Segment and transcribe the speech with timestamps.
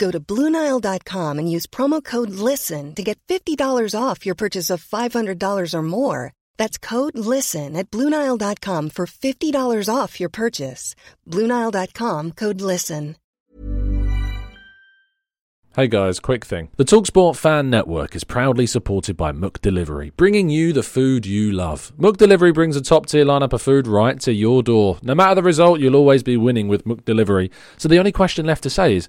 [0.00, 4.82] Go to Bluenile.com and use promo code LISTEN to get $50 off your purchase of
[4.82, 6.32] $500 or more.
[6.56, 10.94] That's code LISTEN at Bluenile.com for $50 off your purchase.
[11.28, 13.16] Bluenile.com code LISTEN.
[15.76, 16.68] Hey guys, quick thing.
[16.78, 21.92] The Talksport Fan Network is proudly supported by McDelivery, bringing you the food you love.
[21.96, 24.98] McDelivery brings a top tier lineup of food right to your door.
[25.02, 27.50] No matter the result, you'll always be winning with McDelivery.
[27.76, 29.08] So the only question left to say is,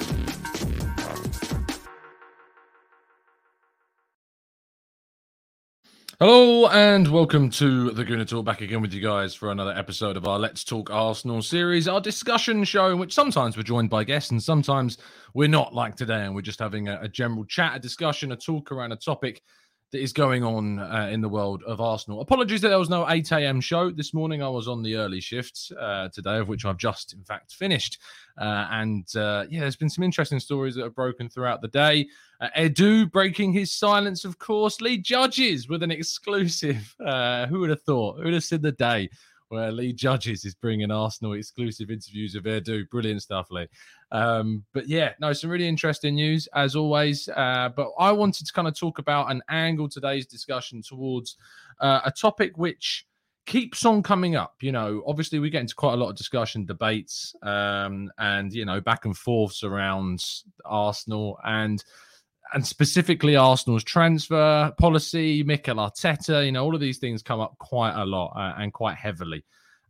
[6.21, 8.45] Hello and welcome to the Gooner Talk.
[8.45, 11.99] Back again with you guys for another episode of our Let's Talk Arsenal series, our
[11.99, 14.99] discussion show, in which sometimes we're joined by guests and sometimes
[15.33, 18.35] we're not, like today, and we're just having a, a general chat, a discussion, a
[18.35, 19.41] talk around a topic
[19.91, 22.21] that is going on uh, in the world of Arsenal.
[22.21, 23.59] Apologies that there was no 8 a.m.
[23.59, 24.41] show this morning.
[24.41, 27.99] I was on the early shift uh, today, of which I've just, in fact, finished.
[28.39, 32.07] Uh, and uh, yeah, there's been some interesting stories that have broken throughout the day.
[32.39, 34.79] Uh, Edu breaking his silence, of course.
[34.79, 36.95] Lee Judges with an exclusive.
[37.05, 38.17] Uh, who would have thought?
[38.17, 39.09] Who would have seen the day?
[39.51, 42.89] Where Lee Judges is bringing Arsenal exclusive interviews of Edu.
[42.89, 43.67] Brilliant stuff, Lee.
[44.11, 47.27] Um, but yeah, no, some really interesting news as always.
[47.29, 51.35] Uh, but I wanted to kind of talk about an angle today's discussion towards
[51.81, 53.05] uh, a topic which
[53.45, 54.55] keeps on coming up.
[54.61, 58.63] You know, obviously we get into quite a lot of discussion, debates, um, and you
[58.63, 60.23] know, back and forths around
[60.63, 61.83] Arsenal and
[62.53, 67.57] and specifically Arsenal's transfer policy, Mikel Arteta, you know, all of these things come up
[67.59, 69.43] quite a lot uh, and quite heavily.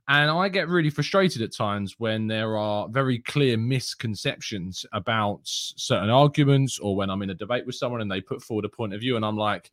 [0.07, 6.09] And I get really frustrated at times when there are very clear misconceptions about certain
[6.09, 8.93] arguments, or when I'm in a debate with someone and they put forward a point
[8.93, 9.71] of view, and I'm like,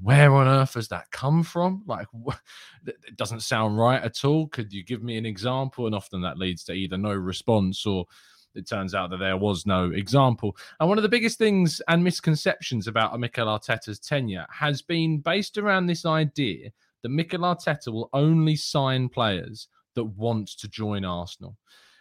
[0.00, 1.82] where on earth has that come from?
[1.86, 2.06] Like,
[2.86, 4.48] it doesn't sound right at all.
[4.48, 5.86] Could you give me an example?
[5.86, 8.06] And often that leads to either no response or
[8.54, 10.56] it turns out that there was no example.
[10.80, 15.58] And one of the biggest things and misconceptions about Mikel Arteta's tenure has been based
[15.58, 16.70] around this idea
[17.02, 21.56] that Mikel Arteta will only sign players that want to join Arsenal.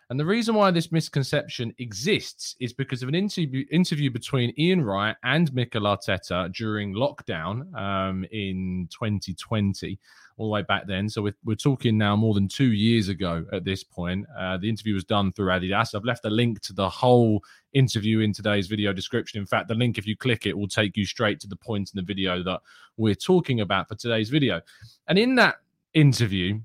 [0.10, 4.82] And the reason why this misconception exists is because of an interview interview between Ian
[4.82, 10.00] Wright and Mikel Arteta during lockdown um, in 2020
[10.38, 11.10] all the way back then.
[11.10, 14.26] So we're, we're talking now more than two years ago at this point.
[14.38, 15.94] Uh, the interview was done through Adidas.
[15.94, 19.42] I've left a link to the whole interview in today's video description.
[19.42, 21.92] In fact, the link, if you click it, will take you straight to the point
[21.94, 22.62] in the video that
[22.96, 24.62] we're talking about for today's video.
[25.08, 25.56] And in that
[25.94, 26.60] interview,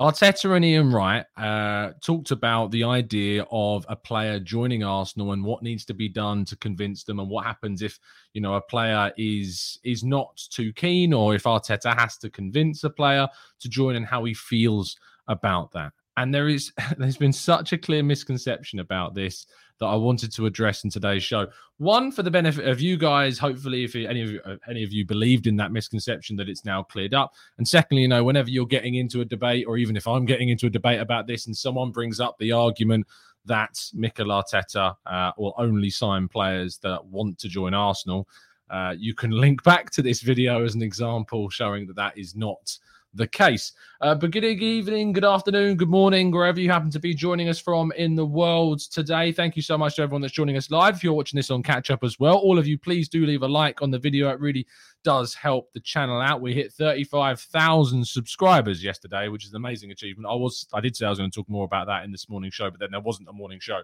[0.00, 5.44] Arteta and Ian Wright uh, talked about the idea of a player joining Arsenal and
[5.44, 7.98] what needs to be done to convince them, and what happens if
[8.32, 12.82] you know a player is is not too keen, or if Arteta has to convince
[12.82, 13.28] a player
[13.60, 14.96] to join, and how he feels
[15.28, 15.92] about that.
[16.16, 19.46] And there is there's been such a clear misconception about this
[19.80, 21.46] that I wanted to address in today's show.
[21.78, 24.92] One, for the benefit of you guys, hopefully, if any of you, uh, any of
[24.92, 27.34] you believed in that misconception, that it's now cleared up.
[27.58, 30.50] And secondly, you know, whenever you're getting into a debate, or even if I'm getting
[30.50, 33.06] into a debate about this, and someone brings up the argument
[33.46, 38.28] that Mikel Arteta uh, will only sign players that want to join Arsenal,
[38.68, 42.36] uh, you can link back to this video as an example showing that that is
[42.36, 42.78] not
[43.14, 43.72] the case.
[44.00, 47.58] Uh, but good evening, good afternoon, good morning, wherever you happen to be joining us
[47.58, 49.32] from in the world today.
[49.32, 50.96] Thank you so much to everyone that's joining us live.
[50.96, 53.42] If you're watching this on catch up as well, all of you, please do leave
[53.42, 54.30] a like on the video.
[54.30, 54.66] It really
[55.02, 56.40] does help the channel out.
[56.40, 60.28] We hit 35,000 subscribers yesterday, which is an amazing achievement.
[60.30, 62.28] I was, I did say I was going to talk more about that in this
[62.28, 63.80] morning show, but then there wasn't a morning show.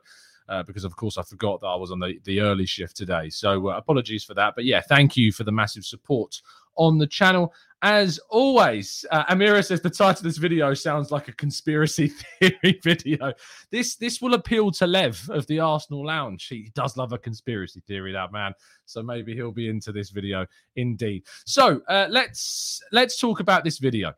[0.49, 3.29] Uh, because of course I forgot that I was on the, the early shift today.
[3.31, 4.55] So uh, apologies for that.
[4.55, 6.41] But yeah, thank you for the massive support
[6.77, 7.53] on the channel.
[7.83, 12.09] As always, uh, Amira says the title of this video sounds like a conspiracy
[12.41, 13.33] theory video.
[13.71, 16.47] This this will appeal to Lev of the Arsenal Lounge.
[16.49, 18.55] He does love a conspiracy theory, that man.
[18.87, 20.47] So maybe he'll be into this video
[20.77, 21.25] indeed.
[21.45, 24.15] So uh, let's let's talk about this video.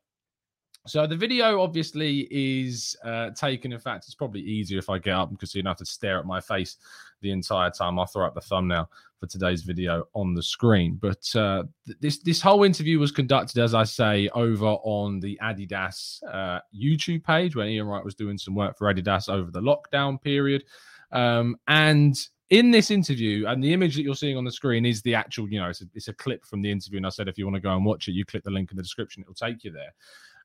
[0.87, 3.73] So the video obviously is uh, taken.
[3.73, 6.19] In fact, it's probably easier if I get up because you don't have to stare
[6.19, 6.77] at my face
[7.21, 7.99] the entire time.
[7.99, 10.99] I'll throw up the thumbnail for today's video on the screen.
[11.01, 15.39] But uh, th- this this whole interview was conducted, as I say, over on the
[15.43, 19.61] Adidas uh, YouTube page when Ian Wright was doing some work for Adidas over the
[19.61, 20.65] lockdown period.
[21.11, 22.17] Um, and
[22.51, 25.49] in this interview, and the image that you're seeing on the screen is the actual,
[25.51, 26.97] you know, it's a, it's a clip from the interview.
[26.97, 28.71] And I said, if you want to go and watch it, you click the link
[28.71, 29.93] in the description, it'll take you there.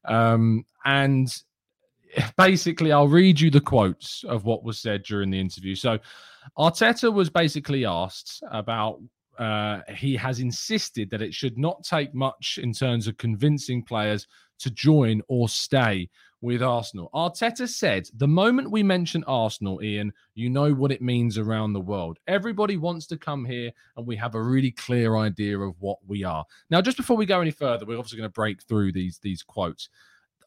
[0.06, 1.34] Um, and
[2.38, 5.76] basically, I'll read you the quotes of what was said during the interview.
[5.76, 6.00] So,
[6.58, 9.00] Arteta was basically asked about.
[9.40, 14.28] Uh, he has insisted that it should not take much in terms of convincing players
[14.60, 16.08] to join or stay
[16.44, 17.10] with Arsenal.
[17.16, 21.80] Arteta said, The moment we mention Arsenal, Ian, you know what it means around the
[21.80, 22.20] world.
[22.28, 26.26] Everybody wants to come here, and we have a really clear idea of what we
[26.26, 26.46] are.
[26.70, 29.42] Now, just before we go any further, we're obviously going to break through these, these
[29.42, 29.88] quotes.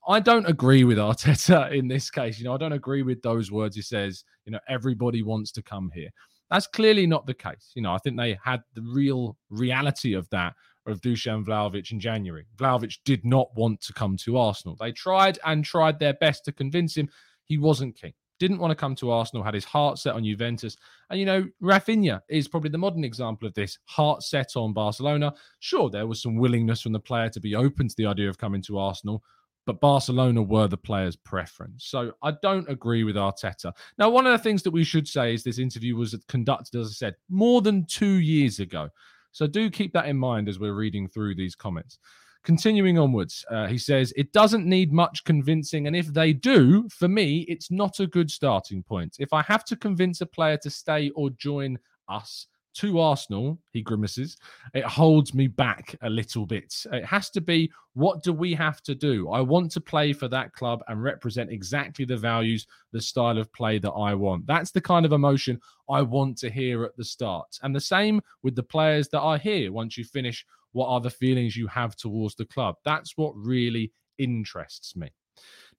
[0.08, 2.38] I don't agree with Arteta in this case.
[2.38, 3.76] You know, I don't agree with those words.
[3.76, 6.11] He says, you know, everybody wants to come here.
[6.50, 7.73] That's clearly not the case.
[7.75, 10.55] You know, I think they had the real reality of that
[10.87, 12.47] of Dusan Vlahovic in January.
[12.56, 14.76] Vlahovic did not want to come to Arsenal.
[14.79, 17.09] They tried and tried their best to convince him
[17.44, 18.12] he wasn't keen.
[18.38, 20.76] Didn't want to come to Arsenal, had his heart set on Juventus.
[21.11, 25.32] And, you know, Raphinha is probably the modern example of this heart set on Barcelona.
[25.59, 28.37] Sure, there was some willingness from the player to be open to the idea of
[28.37, 29.25] coming to Arsenal,
[29.66, 31.84] but Barcelona were the player's preference.
[31.84, 33.72] So I don't agree with Arteta.
[33.98, 36.86] Now, one of the things that we should say is this interview was conducted, as
[36.88, 38.88] I said, more than two years ago.
[39.32, 41.98] So do keep that in mind as we're reading through these comments.
[42.44, 45.88] Continuing onwards, uh, he says, It doesn't need much convincing.
[45.88, 49.16] And if they do, for me, it's not a good starting point.
[49.18, 51.76] If I have to convince a player to stay or join
[52.08, 52.46] us,
[52.76, 54.37] to Arsenal, he grimaces,
[54.75, 56.75] it holds me back a little bit.
[56.93, 59.31] It has to be what do we have to do?
[59.31, 63.52] I want to play for that club and represent exactly the values, the style of
[63.55, 64.46] play that I want.
[64.46, 67.58] That's the kind of emotion I want to hear at the start.
[67.62, 70.44] And the same with the players that are here once you finish.
[70.73, 72.75] What are the feelings you have towards the club?
[72.84, 75.11] That's what really interests me.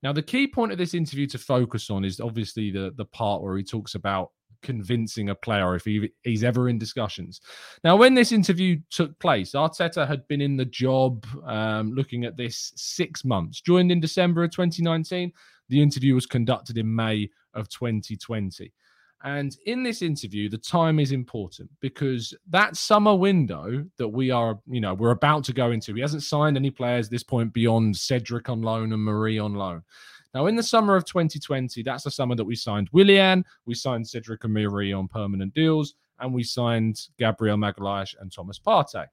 [0.02, 3.42] Now, the key point of this interview to focus on is obviously the, the part
[3.42, 4.30] where he talks about
[4.62, 7.40] convincing a player if he, he's ever in discussions.
[7.84, 12.36] Now, when this interview took place, Arteta had been in the job um, looking at
[12.36, 13.60] this six months.
[13.60, 15.32] Joined in December of 2019.
[15.68, 18.72] The interview was conducted in May of 2020.
[19.24, 24.60] And in this interview, the time is important because that summer window that we are,
[24.68, 27.96] you know, we're about to go into, he hasn't signed any players this point beyond
[27.96, 29.82] Cedric on loan and Mari on loan.
[30.34, 34.06] Now, in the summer of 2020, that's the summer that we signed Willian, we signed
[34.06, 39.06] Cedric Amiri on permanent deals, and we signed Gabriel Magalhaes and Thomas Partey.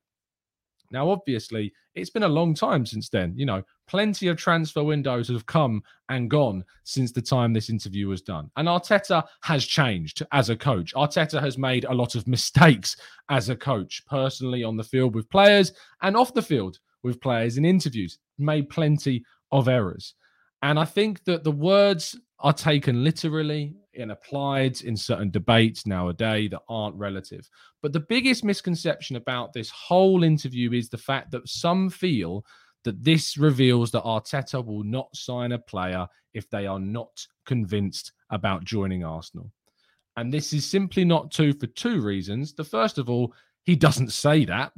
[0.91, 3.33] Now, obviously, it's been a long time since then.
[3.35, 8.07] You know, plenty of transfer windows have come and gone since the time this interview
[8.07, 8.51] was done.
[8.55, 10.93] And Arteta has changed as a coach.
[10.93, 12.97] Arteta has made a lot of mistakes
[13.29, 17.57] as a coach, personally on the field with players and off the field with players
[17.57, 20.15] in interviews, made plenty of errors.
[20.65, 26.49] And I think that the words are taken literally and applied in certain debates nowadays
[26.49, 27.47] that aren't relative.
[27.83, 32.43] But the biggest misconception about this whole interview is the fact that some feel
[32.83, 38.13] that this reveals that Arteta will not sign a player if they are not convinced
[38.31, 39.51] about joining Arsenal.
[40.17, 42.55] And this is simply not true for two reasons.
[42.55, 44.71] The first of all he doesn't say that.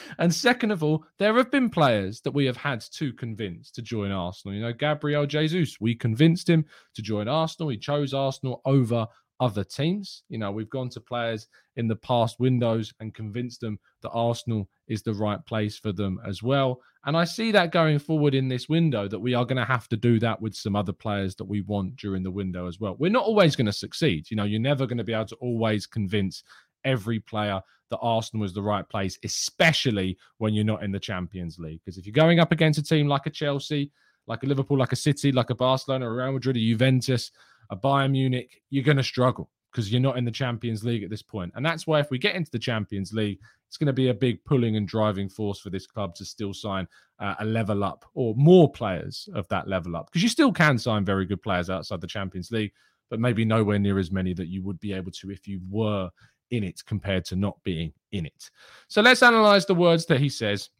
[0.18, 3.82] and second of all, there have been players that we have had to convince to
[3.82, 4.54] join Arsenal.
[4.54, 6.64] You know, Gabriel Jesus, we convinced him
[6.94, 7.68] to join Arsenal.
[7.68, 9.06] He chose Arsenal over
[9.38, 10.24] other teams.
[10.28, 14.68] You know, we've gone to players in the past windows and convinced them that Arsenal
[14.88, 16.80] is the right place for them as well.
[17.06, 19.88] And I see that going forward in this window that we are going to have
[19.88, 22.96] to do that with some other players that we want during the window as well.
[22.98, 24.30] We're not always going to succeed.
[24.30, 26.42] You know, you're never going to be able to always convince
[26.84, 27.60] every player
[27.90, 31.80] that Arsenal was the right place, especially when you're not in the Champions League.
[31.84, 33.90] Because if you're going up against a team like a Chelsea,
[34.26, 37.32] like a Liverpool, like a City, like a Barcelona, a Real Madrid, a Juventus,
[37.70, 41.10] a Bayern Munich, you're going to struggle because you're not in the Champions League at
[41.10, 41.52] this point.
[41.54, 44.14] And that's why if we get into the Champions League, it's going to be a
[44.14, 46.88] big pulling and driving force for this club to still sign
[47.20, 50.06] uh, a level up or more players of that level up.
[50.06, 52.72] Because you still can sign very good players outside the Champions League,
[53.10, 56.10] but maybe nowhere near as many that you would be able to if you were
[56.50, 58.50] in it compared to not being in it.
[58.88, 60.70] So let's analyze the words that he says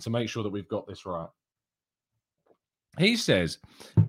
[0.00, 1.28] to make sure that we've got this right.
[2.98, 3.58] He says,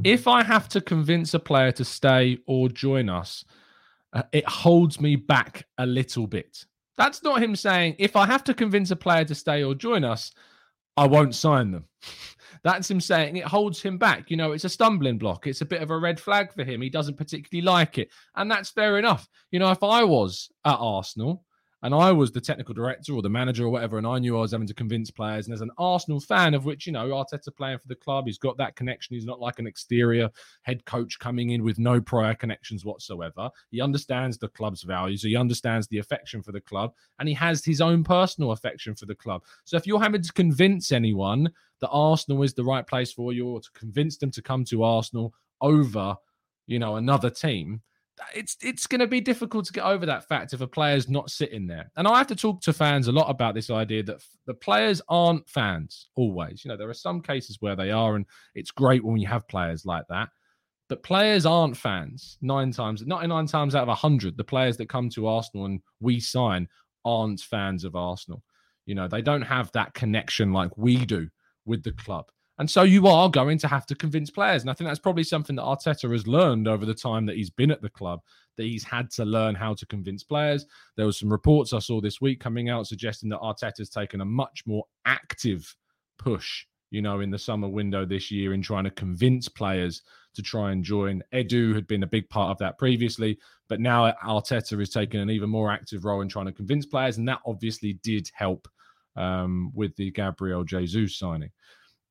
[0.04, 3.46] if I have to convince a player to stay or join us,
[4.14, 6.66] uh, it holds me back a little bit.
[6.98, 10.04] That's not him saying, if I have to convince a player to stay or join
[10.04, 10.32] us,
[10.98, 11.86] I won't sign them.
[12.64, 14.30] That's him saying it holds him back.
[14.30, 15.48] You know, it's a stumbling block.
[15.48, 16.82] It's a bit of a red flag for him.
[16.82, 18.10] He doesn't particularly like it.
[18.36, 19.28] And that's fair enough.
[19.52, 21.46] You know, if I was at Arsenal
[21.82, 24.42] and I was the technical director or the manager or whatever, and I knew I
[24.42, 25.48] was having to convince players.
[25.48, 28.38] And as an Arsenal fan, of which you know Arteta playing for the club, he's
[28.38, 29.16] got that connection.
[29.16, 30.30] He's not like an exterior
[30.64, 33.50] head coach coming in with no prior connections whatsoever.
[33.72, 35.24] He understands the club's values.
[35.24, 39.06] He understands the affection for the club, and he has his own personal affection for
[39.06, 39.44] the club.
[39.64, 43.48] So if you're having to convince anyone that Arsenal is the right place for you,
[43.48, 46.16] or to convince them to come to Arsenal over,
[46.68, 47.82] you know, another team
[48.36, 51.30] it's it's going to be difficult to get over that fact if a player's not
[51.30, 51.92] sitting there.
[51.96, 55.02] And I have to talk to fans a lot about this idea that the players
[55.10, 56.64] aren't fans always.
[56.64, 59.48] You know, there are some cases where they are, and it's great when you have
[59.48, 60.30] players like that.
[60.88, 62.38] But players aren't fans.
[62.42, 66.20] Nine times, ninety-nine times out of hundred, the players that come to Arsenal and we
[66.20, 66.68] sign
[67.06, 68.44] aren't fans of Arsenal.
[68.86, 71.30] You know, they don't have that connection like we do
[71.66, 72.32] with the club.
[72.60, 74.62] And so you are going to have to convince players.
[74.62, 77.50] And I think that's probably something that Arteta has learned over the time that he's
[77.50, 78.20] been at the club,
[78.58, 80.66] that he's had to learn how to convince players.
[80.98, 84.26] There was some reports I saw this week coming out suggesting that Arteta's taken a
[84.26, 85.74] much more active
[86.18, 90.02] push, you know, in the summer window this year in trying to convince players
[90.36, 91.24] to try and join.
[91.34, 93.40] Edu had been a big part of that previously,
[93.70, 97.18] but now Arteta has taken an even more active role in trying to convince players.
[97.18, 98.68] And that obviously did help
[99.16, 101.52] um, with the Gabriel Jesus signing.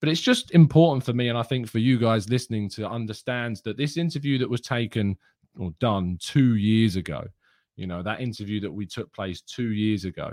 [0.00, 3.60] But it's just important for me, and I think for you guys listening, to understand
[3.64, 5.16] that this interview that was taken
[5.58, 7.24] or done two years ago,
[7.76, 10.30] you know, that interview that we took place two years ago.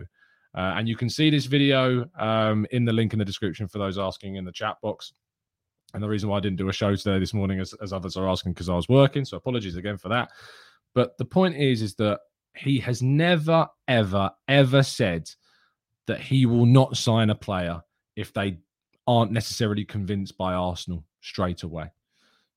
[0.56, 3.78] Uh, and you can see this video um, in the link in the description for
[3.78, 5.14] those asking in the chat box.
[5.94, 8.18] And the reason why I didn't do a show today this morning, as, as others
[8.18, 9.26] are asking, because I was working.
[9.26, 10.30] So apologies again for that.
[10.94, 12.20] But the point is, is that
[12.56, 15.30] he has never, ever, ever said
[16.08, 17.82] that he will not sign a player
[18.16, 18.58] if they
[19.08, 21.92] aren't necessarily convinced by Arsenal straight away.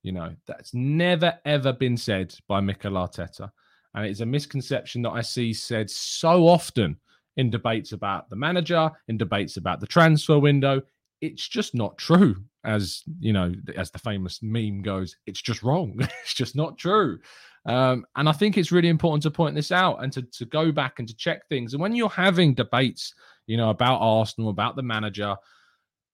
[0.02, 3.50] You know, that's never ever been said by Mikel Arteta.
[3.95, 6.97] And it's a misconception that I see said so often
[7.37, 10.83] in debates about the manager, in debates about the transfer window.
[11.21, 12.37] It's just not true.
[12.64, 15.95] As you know, as the famous meme goes, it's just wrong.
[15.99, 17.19] it's just not true.
[17.67, 20.73] Um, and I think it's really important to point this out and to, to go
[20.73, 21.75] back and to check things.
[21.75, 23.14] And when you're having debates,
[23.47, 25.37] you know, about Arsenal, about the manager,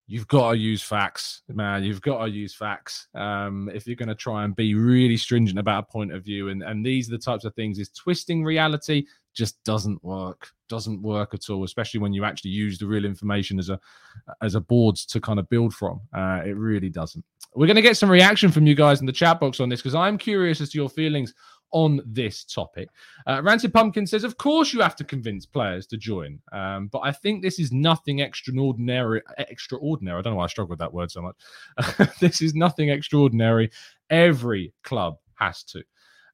[0.07, 1.83] you've got to use facts, man.
[1.83, 5.59] You've got to use facts um, if you're going to try and be really stringent
[5.59, 6.49] about a point of view.
[6.49, 10.49] And and these are the types of things is twisting reality just doesn't work.
[10.69, 13.79] Doesn't work at all, especially when you actually use the real information as a
[14.41, 16.01] as a board to kind of build from.
[16.13, 17.25] Uh, it really doesn't.
[17.55, 19.81] We're going to get some reaction from you guys in the chat box on this
[19.81, 21.35] because I'm curious as to your feelings
[21.75, 22.89] on this topic.
[23.27, 27.01] Uh, Rancid Pumpkin says, Of course, you have to convince players to join, um, but
[27.01, 29.21] I think this is nothing extraordinary.
[29.37, 30.19] Extraordinary.
[30.19, 31.37] I don't know why I struggle with that word so much.
[32.21, 33.71] this is nothing extraordinary.
[34.09, 35.83] Every club has to.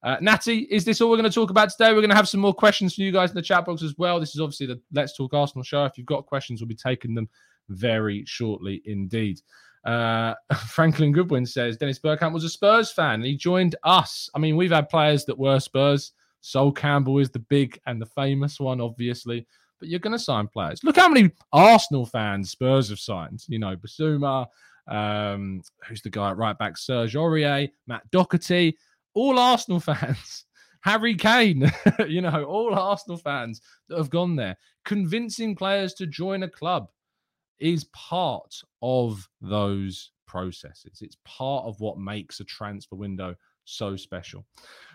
[0.02, 1.90] Uh, Natty, is this all we're going to talk about today?
[1.90, 3.94] We're going to have some more questions for you guys in the chat box as
[3.99, 4.20] well.
[4.20, 5.85] This is obviously the Let's Talk Arsenal show.
[5.85, 7.28] If you've got questions, we'll be taking them
[7.68, 9.40] very shortly indeed.
[9.85, 10.35] Uh,
[10.69, 14.29] Franklin Goodwin says Dennis Bergkamp was a Spurs fan he joined us.
[14.35, 16.13] I mean, we've had players that were Spurs.
[16.43, 19.47] Sol Campbell is the big and the famous one, obviously.
[19.79, 20.85] But you're going to sign players.
[20.85, 23.45] Look how many Arsenal fans Spurs have signed.
[23.49, 24.47] You know, Bissouma,
[24.89, 26.77] um, who's the guy at right back?
[26.77, 28.77] Serge Aurier, Matt Doherty,
[29.15, 30.45] all Arsenal fans.
[30.83, 31.71] Harry Kane,
[32.09, 36.89] you know, all Arsenal fans that have gone there, convincing players to join a club
[37.61, 41.00] is part of those processes.
[41.02, 44.45] It's part of what makes a transfer window so special.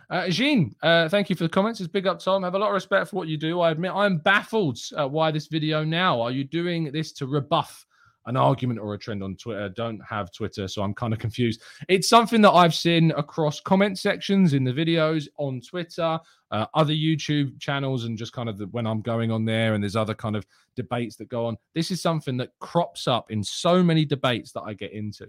[0.10, 1.80] Uh, Jean, uh, thank you for the comments.
[1.80, 2.44] It's big up, Tom.
[2.44, 3.62] I have a lot of respect for what you do.
[3.62, 6.22] I admit I'm baffled why this video now.
[6.22, 7.86] Are you doing this to rebuff
[8.28, 9.70] an argument or a trend on Twitter.
[9.70, 11.62] Don't have Twitter, so I'm kind of confused.
[11.88, 16.20] It's something that I've seen across comment sections in the videos on Twitter,
[16.52, 19.84] uh, other YouTube channels, and just kind of the, when I'm going on there and
[19.84, 21.58] there's other kind of debates that go on.
[21.74, 25.28] This is something that crops up in so many debates that I get into.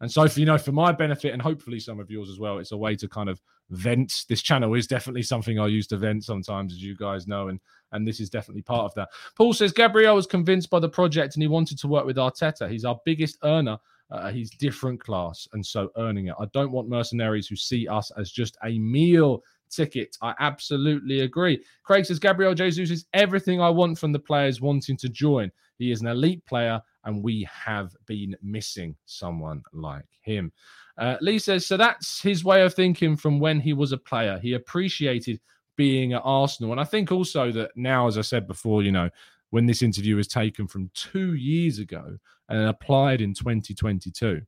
[0.00, 2.58] And so, for, you know, for my benefit and hopefully some of yours as well,
[2.58, 3.40] it's a way to kind of
[3.70, 4.24] vent.
[4.28, 7.60] This channel is definitely something I use to vent sometimes, as you guys know, and
[7.92, 9.08] and this is definitely part of that.
[9.34, 12.70] Paul says Gabriel was convinced by the project and he wanted to work with Arteta.
[12.70, 13.78] He's our biggest earner.
[14.10, 16.34] Uh, he's different class, and so earning it.
[16.40, 20.16] I don't want mercenaries who see us as just a meal ticket.
[20.22, 21.62] I absolutely agree.
[21.82, 25.50] Craig says Gabriel Jesus is everything I want from the players wanting to join.
[25.78, 30.52] He is an elite player and we have been missing someone like him.
[30.98, 34.38] Uh, Lee says, so that's his way of thinking from when he was a player.
[34.38, 35.40] He appreciated
[35.76, 36.72] being at Arsenal.
[36.72, 39.08] And I think also that now, as I said before, you know,
[39.50, 42.18] when this interview was taken from two years ago
[42.48, 44.42] and applied in 2022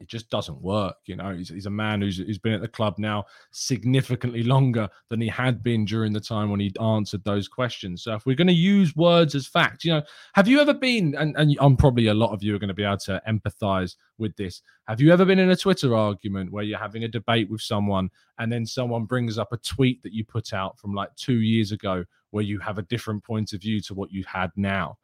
[0.00, 0.96] it just doesn't work.
[1.06, 4.88] You know, he's, he's a man who's, who's been at the club now significantly longer
[5.08, 8.02] than he had been during the time when he answered those questions.
[8.02, 10.02] So if we're going to use words as fact, you know,
[10.34, 12.74] have you ever been, and, and I'm probably a lot of you are going to
[12.74, 14.62] be able to empathize with this.
[14.88, 18.10] Have you ever been in a Twitter argument where you're having a debate with someone
[18.38, 21.70] and then someone brings up a tweet that you put out from like two years
[21.70, 24.96] ago where you have a different point of view to what you had now?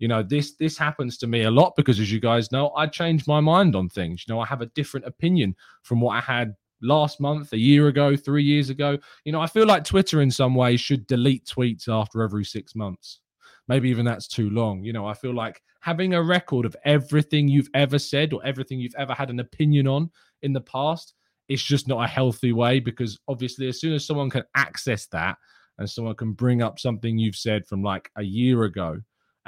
[0.00, 2.86] You know this this happens to me a lot because as you guys know i
[2.86, 4.24] change my mind on things.
[4.26, 7.88] You know i have a different opinion from what i had last month a year
[7.88, 8.98] ago three years ago.
[9.24, 12.74] You know i feel like twitter in some ways should delete tweets after every six
[12.74, 13.20] months.
[13.68, 14.82] Maybe even that's too long.
[14.82, 18.80] You know i feel like having a record of everything you've ever said or everything
[18.80, 20.10] you've ever had an opinion on
[20.42, 21.14] in the past
[21.48, 25.36] it's just not a healthy way because obviously as soon as someone can access that
[25.78, 29.00] and someone can bring up something you've said from like a year ago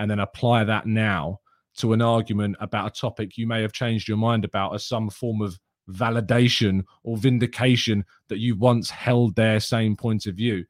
[0.02, 1.38] and then apply that now
[1.76, 5.09] to an argument about a topic you may have changed your mind about as some
[5.09, 5.56] form of
[5.88, 10.64] validation or vindication that you once held their same point of view.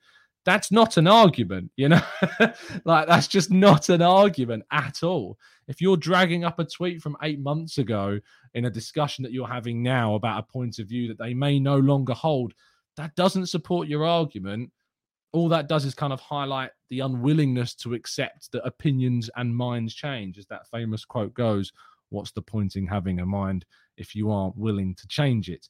[0.44, 2.02] That's not an argument, you know?
[2.84, 5.38] like, that's just not an argument at all.
[5.66, 8.20] If you're dragging up a tweet from eight months ago
[8.52, 11.58] in a discussion that you're having now about a point of view that they may
[11.58, 12.52] no longer hold,
[12.98, 14.70] that doesn't support your argument
[15.32, 19.94] all that does is kind of highlight the unwillingness to accept that opinions and minds
[19.94, 21.72] change, as that famous quote goes.
[22.10, 23.64] What's the point in having a mind
[23.96, 25.68] if you aren't willing to change it?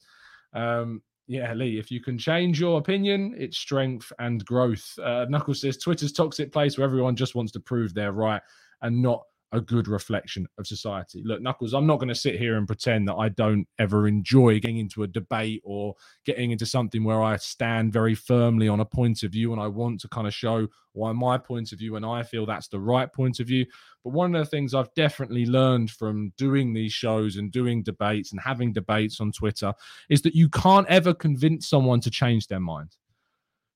[0.53, 4.99] Um, yeah, Lee, if you can change your opinion, it's strength and growth.
[5.03, 8.43] Uh, Knuckles says Twitter's toxic place where everyone just wants to prove they're right
[8.83, 11.23] and not a good reflection of society.
[11.25, 14.59] Look, Knuckles, I'm not going to sit here and pretend that I don't ever enjoy
[14.61, 15.95] getting into a debate or
[16.25, 19.67] getting into something where I stand very firmly on a point of view and I
[19.67, 22.81] want to kind of show why my point of view and I feel that's the
[22.81, 23.67] right point of view.
[24.03, 28.33] But one of the things I've definitely learned from doing these shows and doing debates
[28.33, 29.75] and having debates on Twitter
[30.09, 32.97] is that you can't ever convince someone to change their mind.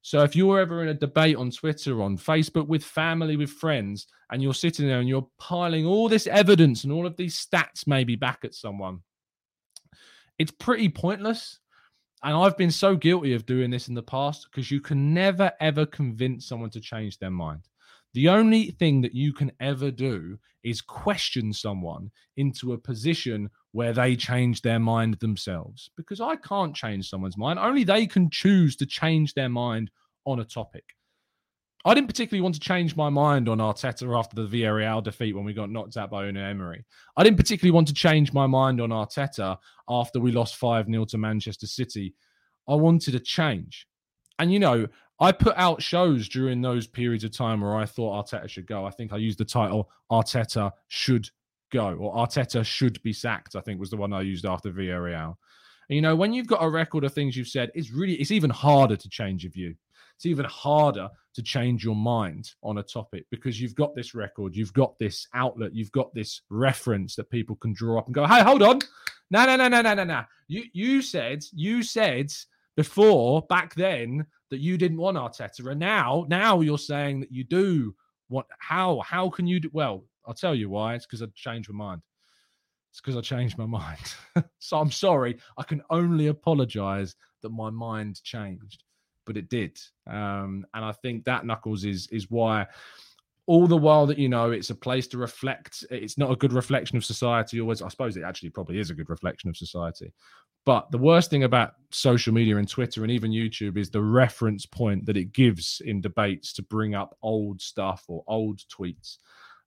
[0.07, 4.07] So if you're ever in a debate on Twitter, on Facebook, with family, with friends,
[4.31, 7.88] and you're sitting there and you're piling all this evidence and all of these stats
[7.88, 9.01] maybe back at someone,
[10.38, 11.59] it's pretty pointless.
[12.23, 15.51] And I've been so guilty of doing this in the past because you can never
[15.59, 17.62] ever convince someone to change their mind.
[18.14, 23.93] The only thing that you can ever do is question someone into a position where
[23.93, 25.91] they change their mind themselves.
[25.99, 27.59] Because I can't change someone's mind.
[27.59, 29.91] Only they can choose to change their mind
[30.25, 30.97] on a topic.
[31.85, 35.45] I didn't particularly want to change my mind on Arteta after the Villarreal defeat when
[35.45, 36.87] we got knocked out by Unai Emery.
[37.19, 39.59] I didn't particularly want to change my mind on Arteta
[39.91, 42.15] after we lost 5 0 to Manchester City.
[42.67, 43.87] I wanted a change.
[44.39, 44.87] And, you know,
[45.21, 48.87] I put out shows during those periods of time where I thought Arteta should go.
[48.87, 51.29] I think I used the title Arteta should
[51.70, 53.57] go or Arteta should be sacked.
[53.57, 55.37] I think was the one I used after Villarreal.
[55.88, 58.31] And, you know, when you've got a record of things you've said, it's really it's
[58.31, 59.74] even harder to change your view.
[60.16, 64.57] It's even harder to change your mind on a topic because you've got this record,
[64.57, 68.26] you've got this outlet, you've got this reference that people can draw up and go,
[68.26, 68.79] "Hey, hold on,
[69.31, 70.24] no, no, no, no, no, no, no.
[70.48, 72.33] You you said you said
[72.76, 77.44] before back then that you didn't want Arteta, and now now you're saying that you
[77.44, 77.94] do
[78.29, 78.46] want.
[78.59, 79.70] How how can you do?
[79.72, 80.95] Well, I'll tell you why.
[80.95, 82.03] It's because I changed my mind.
[82.91, 84.15] It's because I changed my mind.
[84.59, 85.39] so I'm sorry.
[85.59, 88.85] I can only apologize that my mind changed,
[89.25, 89.79] but it did.
[90.07, 92.67] Um, and I think that Knuckles is is why
[93.49, 96.53] all the while that you know it's a place to reflect it's not a good
[96.53, 100.12] reflection of society always i suppose it actually probably is a good reflection of society
[100.67, 104.67] but the worst thing about social media and Twitter and even YouTube is the reference
[104.67, 109.19] point that it gives in debates to bring up old stuff or old tweets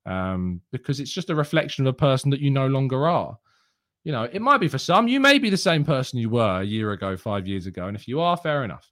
[0.10, 3.38] um, because it's just a reflection of a person that you no longer are.
[4.04, 6.62] You know, it might be for some, you may be the same person you were
[6.62, 7.88] a year ago, five years ago.
[7.88, 8.92] And if you are, fair enough.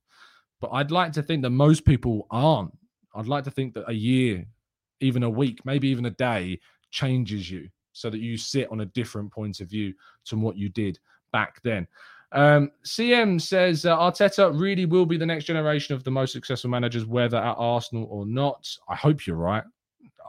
[0.62, 2.72] But I'd like to think that most people aren't.
[3.16, 4.46] I'd like to think that a year,
[5.00, 6.60] even a week, maybe even a day
[6.92, 9.94] changes you so that you sit on a different point of view
[10.26, 11.00] to what you did
[11.32, 11.88] back then.
[12.32, 16.70] Um, CM says uh, Arteta really will be the next generation of the most successful
[16.70, 18.68] managers, whether at Arsenal or not.
[18.88, 19.64] I hope you're right.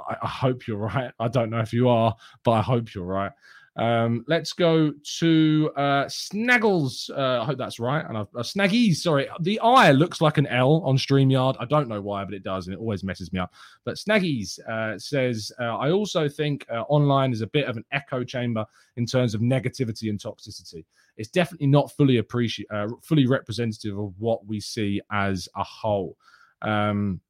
[0.08, 1.12] I, I hope you're right.
[1.18, 3.32] I don't know if you are, but I hope you're right.
[3.78, 7.10] Um, let's go to uh, Snaggles.
[7.16, 8.04] Uh, I hope that's right.
[8.04, 9.28] And uh, Snaggies, sorry.
[9.40, 11.54] The I looks like an L on StreamYard.
[11.60, 13.54] I don't know why, but it does, and it always messes me up.
[13.84, 17.84] But Snaggies uh, says, uh, I also think uh, online is a bit of an
[17.92, 20.84] echo chamber in terms of negativity and toxicity.
[21.16, 26.16] It's definitely not fully appreciate, uh, fully representative of what we see as a whole.
[26.62, 27.20] Um,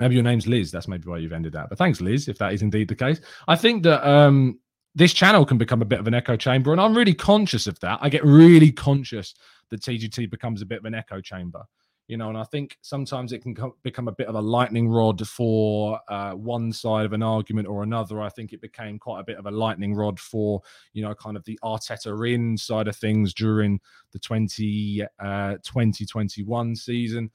[0.00, 0.70] Maybe your name's Liz.
[0.70, 1.68] That's maybe why you've ended that.
[1.68, 3.20] But thanks, Liz, if that is indeed the case.
[3.46, 4.60] I think that um,
[4.94, 7.78] this channel can become a bit of an echo chamber, and I'm really conscious of
[7.80, 7.98] that.
[8.02, 9.34] I get really conscious
[9.70, 11.62] that TGT becomes a bit of an echo chamber,
[12.06, 14.88] you know, and I think sometimes it can co- become a bit of a lightning
[14.88, 18.20] rod for uh, one side of an argument or another.
[18.22, 20.62] I think it became quite a bit of a lightning rod for,
[20.94, 23.78] you know, kind of the Arteta in side of things during
[24.12, 27.30] the 20, uh, 2021 season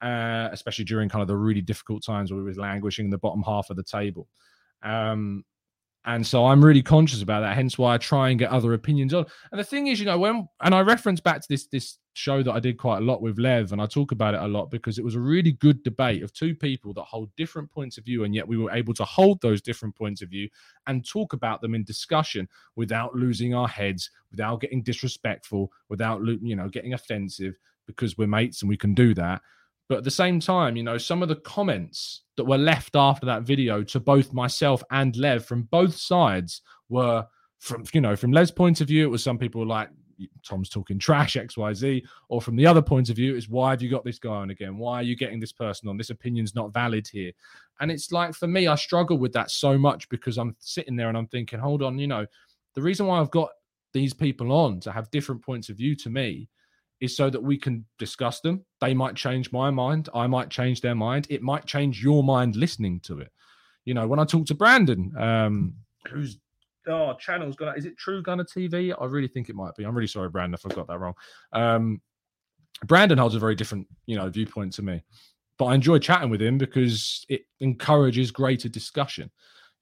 [0.00, 3.18] uh, especially during kind of the really difficult times where we was languishing in the
[3.18, 4.28] bottom half of the table.
[4.82, 5.44] Um,
[6.06, 7.56] and so I'm really conscious about that.
[7.56, 9.24] Hence why I try and get other opinions on.
[9.50, 12.42] And the thing is, you know, when and I reference back to this this show
[12.42, 14.70] that I did quite a lot with Lev, and I talk about it a lot
[14.70, 18.04] because it was a really good debate of two people that hold different points of
[18.04, 20.48] view, and yet we were able to hold those different points of view
[20.86, 26.54] and talk about them in discussion without losing our heads, without getting disrespectful, without you
[26.54, 29.40] know getting offensive, because we're mates and we can do that.
[29.88, 33.26] But at the same time, you know, some of the comments that were left after
[33.26, 37.26] that video to both myself and Lev from both sides were
[37.58, 39.90] from, you know, from Lev's point of view, it was some people like,
[40.46, 42.02] Tom's talking trash, XYZ.
[42.28, 44.50] Or from the other point of view, is why have you got this guy on
[44.50, 44.78] again?
[44.78, 45.96] Why are you getting this person on?
[45.96, 47.32] This opinion's not valid here.
[47.80, 51.08] And it's like, for me, I struggle with that so much because I'm sitting there
[51.08, 52.26] and I'm thinking, hold on, you know,
[52.74, 53.50] the reason why I've got
[53.92, 56.48] these people on to have different points of view to me
[57.00, 58.64] is so that we can discuss them.
[58.80, 60.08] They might change my mind.
[60.14, 61.26] I might change their mind.
[61.30, 63.30] It might change your mind listening to it.
[63.84, 65.74] You know, when I talk to Brandon, um,
[66.08, 66.38] who's
[66.86, 68.94] oh channel's got is it True Gunner TV?
[68.98, 69.84] I really think it might be.
[69.84, 71.14] I'm really sorry, Brandon, if I got that wrong.
[71.52, 72.00] Um,
[72.86, 75.02] Brandon holds a very different, you know, viewpoint to me.
[75.58, 79.30] But I enjoy chatting with him because it encourages greater discussion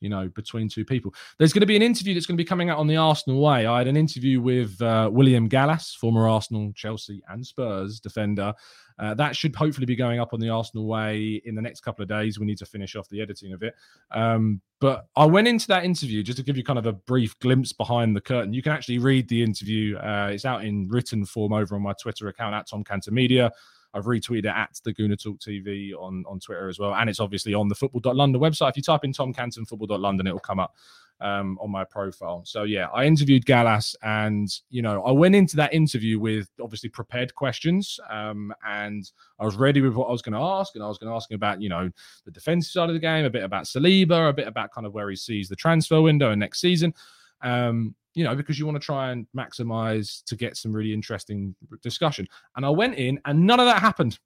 [0.02, 1.14] you know, between two people.
[1.38, 3.40] There's going to be an interview that's going to be coming out on the Arsenal
[3.40, 3.66] way.
[3.66, 8.52] I had an interview with uh, William Gallas, former Arsenal, Chelsea, and Spurs defender.
[8.98, 12.02] Uh, that should hopefully be going up on the Arsenal way in the next couple
[12.02, 12.38] of days.
[12.38, 13.74] We need to finish off the editing of it.
[14.10, 17.38] Um, but I went into that interview just to give you kind of a brief
[17.38, 18.52] glimpse behind the curtain.
[18.52, 19.96] You can actually read the interview.
[19.96, 23.52] Uh, it's out in written form over on my Twitter account at Tom Canton Media.
[23.94, 26.94] I've retweeted it at the Gooner Talk TV on, on Twitter as well.
[26.94, 28.70] And it's obviously on the football.london website.
[28.70, 30.74] If you type in Tom Canton football.london, it'll come up
[31.22, 32.42] um, on my profile.
[32.44, 36.88] So yeah, I interviewed Gallas, and you know, I went into that interview with obviously
[36.88, 40.82] prepared questions, um, and I was ready with what I was going to ask, and
[40.82, 41.90] I was going to ask him about you know
[42.24, 44.92] the defensive side of the game, a bit about Saliba, a bit about kind of
[44.92, 46.92] where he sees the transfer window and next season.
[47.40, 51.54] Um, you know, because you want to try and maximize to get some really interesting
[51.82, 52.26] discussion.
[52.56, 54.18] And I went in and none of that happened.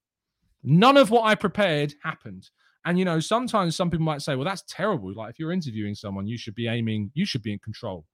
[0.63, 2.51] None of what I prepared happened.
[2.85, 5.13] And, you know, sometimes some people might say, well, that's terrible.
[5.13, 8.05] Like, if you're interviewing someone, you should be aiming, you should be in control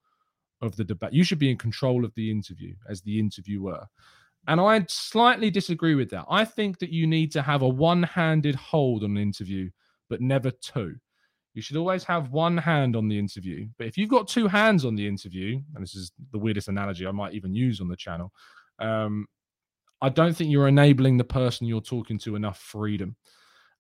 [0.63, 1.13] of the debate.
[1.13, 3.85] You should be in control of the interview as the interviewer.
[4.49, 6.25] And I slightly disagree with that.
[6.29, 9.71] I think that you need to have a one handed hold on an interview,
[10.09, 10.97] but never two.
[11.55, 13.69] You should always have one hand on the interview.
[13.79, 17.07] But if you've got two hands on the interview, and this is the weirdest analogy
[17.07, 18.33] I might even use on the channel,
[18.79, 19.27] um,
[20.01, 23.17] I don't think you're enabling the person you're talking to enough freedom.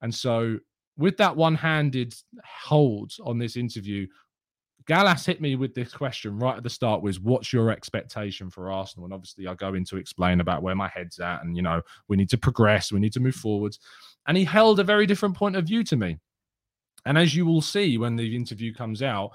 [0.02, 0.58] And so,
[0.96, 4.06] with that one handed hold on this interview,
[4.86, 8.70] Gallas hit me with this question right at the start was what's your expectation for
[8.70, 9.04] Arsenal?
[9.04, 12.16] And obviously I go into explain about where my head's at and you know, we
[12.16, 13.78] need to progress, we need to move forwards.
[14.26, 16.18] And he held a very different point of view to me.
[17.04, 19.32] And as you will see when the interview comes out,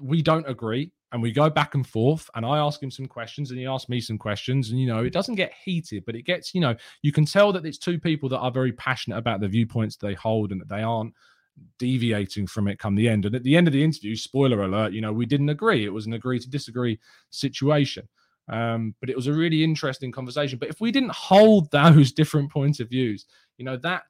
[0.00, 3.50] we don't agree and we go back and forth and i ask him some questions
[3.50, 6.22] and he asks me some questions and you know it doesn't get heated but it
[6.22, 9.40] gets you know you can tell that it's two people that are very passionate about
[9.40, 11.12] the viewpoints they hold and that they aren't
[11.78, 13.26] deviating from it come the end.
[13.26, 15.84] And at the end of the interview spoiler alert you know we didn't agree.
[15.84, 16.98] It was an agree to disagree
[17.30, 18.08] situation.
[18.48, 20.58] Um, but it was a really interesting conversation.
[20.58, 23.26] But if we didn't hold those different points of views
[23.58, 24.04] you know that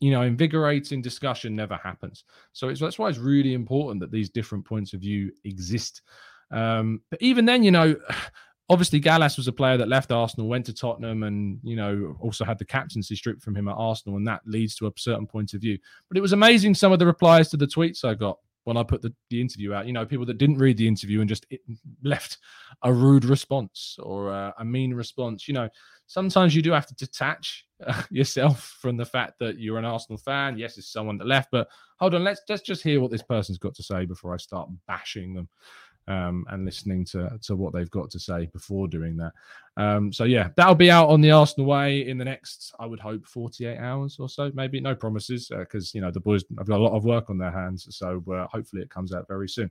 [0.00, 2.24] you know, invigorating discussion never happens.
[2.52, 6.02] So it's that's why it's really important that these different points of view exist.
[6.50, 7.96] Um, but even then, you know,
[8.70, 12.44] obviously Gallas was a player that left Arsenal, went to Tottenham, and you know also
[12.44, 15.54] had the captaincy stripped from him at Arsenal, and that leads to a certain point
[15.54, 15.78] of view.
[16.08, 18.82] But it was amazing some of the replies to the tweets I got when I
[18.82, 19.86] put the, the interview out.
[19.86, 21.46] You know, people that didn't read the interview and just
[22.02, 22.38] left
[22.82, 25.46] a rude response or a, a mean response.
[25.46, 25.68] You know,
[26.06, 27.66] sometimes you do have to detach
[28.10, 30.58] yourself from the fact that you're an Arsenal fan.
[30.58, 31.68] Yes, it's someone that left, but
[31.98, 34.68] hold on, let's let's just hear what this person's got to say before I start
[34.86, 35.48] bashing them.
[36.06, 39.32] Um, and listening to to what they've got to say before doing that.
[39.78, 43.00] Um, so yeah, that'll be out on the Arsenal way in the next, I would
[43.00, 44.52] hope, 48 hours or so.
[44.52, 47.30] Maybe no promises because uh, you know the boys have got a lot of work
[47.30, 47.86] on their hands.
[47.88, 49.70] So uh, hopefully it comes out very soon.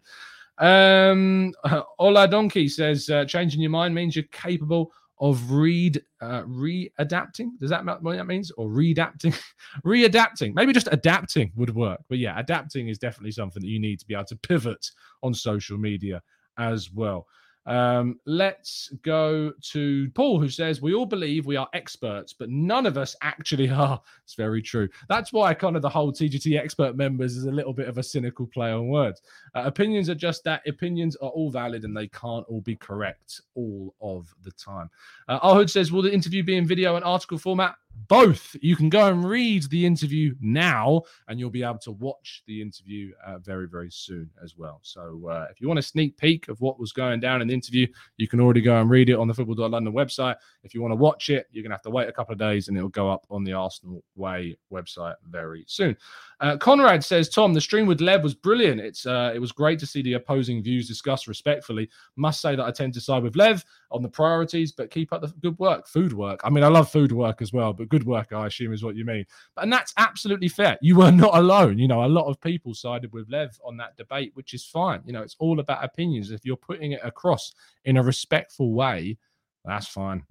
[0.57, 1.53] Um,
[1.99, 4.91] Ola Donkey says uh, changing your mind means you're capable
[5.23, 7.57] of read uh, readapting.
[7.57, 8.51] Does that what that means?
[8.57, 9.33] Or readapting,
[9.85, 10.53] readapting.
[10.53, 12.01] Maybe just adapting would work.
[12.09, 14.85] But yeah, adapting is definitely something that you need to be able to pivot
[15.23, 16.21] on social media
[16.57, 17.25] as well.
[17.65, 22.85] Um, let's go to Paul, who says, We all believe we are experts, but none
[22.85, 24.01] of us actually are.
[24.23, 24.89] It's very true.
[25.09, 28.03] That's why kind of the whole TGT expert members is a little bit of a
[28.03, 29.21] cynical play on words.
[29.55, 30.61] Uh, opinions are just that.
[30.67, 34.89] Opinions are all valid and they can't all be correct all of the time.
[35.27, 37.75] Uh, Ahud says, Will the interview be in video and article format?
[38.07, 38.55] Both.
[38.61, 42.61] You can go and read the interview now, and you'll be able to watch the
[42.61, 44.79] interview uh, very, very soon as well.
[44.83, 47.53] So, uh, if you want a sneak peek of what was going down in the
[47.53, 50.35] interview, you can already go and read it on the Football.London website.
[50.63, 52.39] If you want to watch it, you're going to have to wait a couple of
[52.39, 55.95] days, and it'll go up on the Arsenal Way website very soon.
[56.39, 58.81] Uh, Conrad says, Tom, the stream with Lev was brilliant.
[58.81, 61.89] It's uh, it was great to see the opposing views discussed respectfully.
[62.15, 65.21] Must say that I tend to side with Lev on the priorities, but keep up
[65.21, 66.41] the good work, food work.
[66.43, 68.95] I mean, I love food work as well, but good work, I assume, is what
[68.95, 69.25] you mean.
[69.55, 70.77] But, and that's absolutely fair.
[70.81, 71.77] You were not alone.
[71.77, 75.01] You know, a lot of people sided with Lev on that debate, which is fine.
[75.05, 76.31] You know, it's all about opinions.
[76.31, 77.53] If you're putting it across
[77.85, 79.17] in a respectful way,
[79.63, 80.23] that's fine.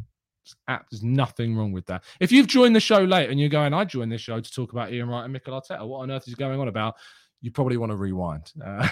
[0.67, 2.03] There's nothing wrong with that.
[2.19, 4.73] If you've joined the show late and you're going, I joined this show to talk
[4.73, 6.97] about Ian Wright and Mikel Arteta, what on earth is going on about?
[7.43, 8.53] You probably want to rewind.
[8.65, 8.89] Uh,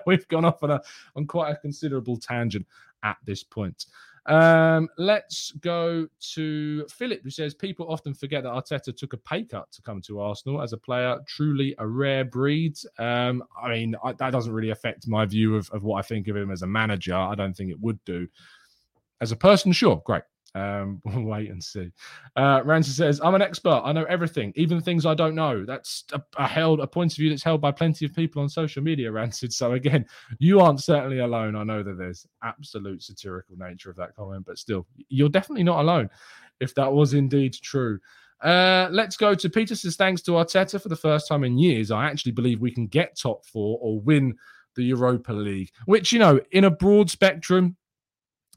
[0.06, 0.80] we've gone off on a
[1.16, 2.66] on quite a considerable tangent
[3.02, 3.86] at this point.
[4.26, 9.44] Um, let's go to Philip, who says people often forget that Arteta took a pay
[9.44, 12.76] cut to come to Arsenal as a player, truly a rare breed.
[12.98, 16.28] Um, I mean, I, that doesn't really affect my view of, of what I think
[16.28, 17.14] of him as a manager.
[17.14, 18.28] I don't think it would do.
[19.20, 20.22] As a person, sure, great.
[20.54, 21.90] Um, we'll wait and see.
[22.36, 23.82] Uh, Ransom says, "I'm an expert.
[23.84, 27.16] I know everything, even things I don't know." That's a, a, held a point of
[27.16, 29.12] view that's held by plenty of people on social media.
[29.20, 29.52] Rancid.
[29.52, 30.06] So again,
[30.38, 31.56] you aren't certainly alone.
[31.56, 35.80] I know that there's absolute satirical nature of that comment, but still, you're definitely not
[35.80, 36.10] alone.
[36.60, 38.00] If that was indeed true.
[38.42, 41.90] Uh, let's go to Peter says, thanks to Arteta for the first time in years.
[41.90, 44.34] I actually believe we can get top four or win
[44.76, 47.76] the Europa League, which, you know, in a broad spectrum,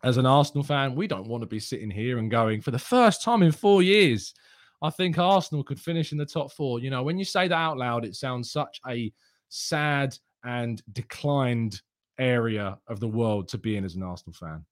[0.03, 2.79] as an Arsenal fan, we don't want to be sitting here and going for the
[2.79, 4.33] first time in four years.
[4.81, 6.79] I think Arsenal could finish in the top four.
[6.79, 9.13] You know, when you say that out loud, it sounds such a
[9.47, 11.81] sad and declined
[12.19, 14.65] area of the world to be in as an Arsenal fan.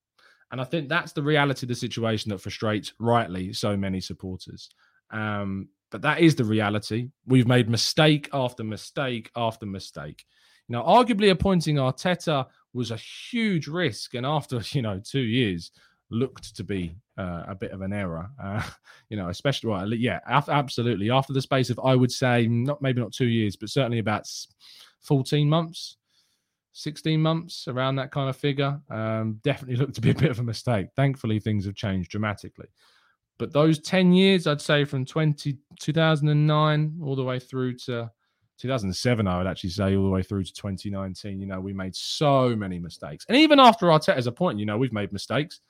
[0.52, 4.70] And I think that's the reality of the situation that frustrates rightly so many supporters.
[5.12, 7.08] Um, but that is the reality.
[7.26, 10.26] We've made mistake after mistake after mistake.
[10.67, 15.72] Now, arguably appointing Arteta was a huge risk, and after you know two years,
[16.10, 18.30] looked to be uh, a bit of an error.
[18.42, 18.62] Uh,
[19.10, 21.10] you know, especially well, yeah, absolutely.
[21.10, 24.28] After the space of I would say not maybe not two years, but certainly about
[25.02, 25.98] fourteen months.
[26.74, 30.40] 16 months around that kind of figure um, definitely looked to be a bit of
[30.40, 32.68] a mistake thankfully things have changed dramatically
[33.38, 38.10] but those 10 years i'd say from 20 2009 all the way through to
[38.62, 41.39] 2007, I would actually say, all the way through to 2019.
[41.39, 43.26] You know, we made so many mistakes.
[43.28, 45.62] And even after Arteta's appointment, you know, we've made mistakes.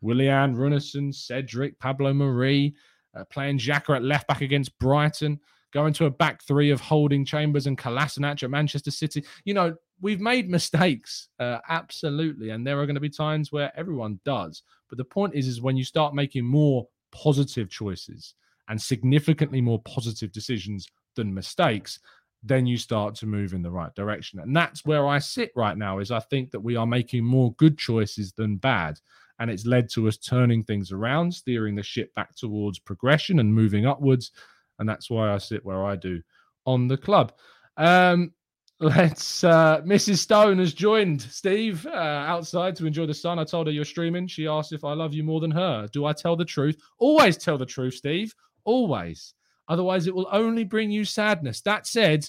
[0.00, 2.74] Willian, Runarsson, Cedric, Pablo Mari,
[3.16, 5.38] uh, playing Xhaka at left back against Brighton,
[5.72, 9.24] going to a back three of Holding Chambers and Kolasinac at Manchester City.
[9.44, 12.50] You know, we've made mistakes, uh, absolutely.
[12.50, 14.62] And there are going to be times where everyone does.
[14.88, 18.34] But the point is, is when you start making more positive choices
[18.68, 21.98] and significantly more positive decisions than mistakes,
[22.42, 24.40] then you start to move in the right direction.
[24.40, 27.52] And that's where I sit right now is I think that we are making more
[27.54, 28.98] good choices than bad.
[29.38, 33.54] And it's led to us turning things around, steering the ship back towards progression and
[33.54, 34.32] moving upwards.
[34.78, 36.22] And that's why I sit where I do
[36.66, 37.32] on the club.
[37.76, 38.32] Um,
[38.82, 40.18] let's uh Mrs.
[40.18, 43.38] Stone has joined Steve uh, outside to enjoy the sun.
[43.38, 44.26] I told her you're streaming.
[44.26, 45.86] She asked if I love you more than her.
[45.92, 46.80] Do I tell the truth?
[46.98, 48.34] Always tell the truth, Steve.
[48.64, 49.34] Always.
[49.70, 51.62] Otherwise, it will only bring you sadness.
[51.62, 52.28] That said,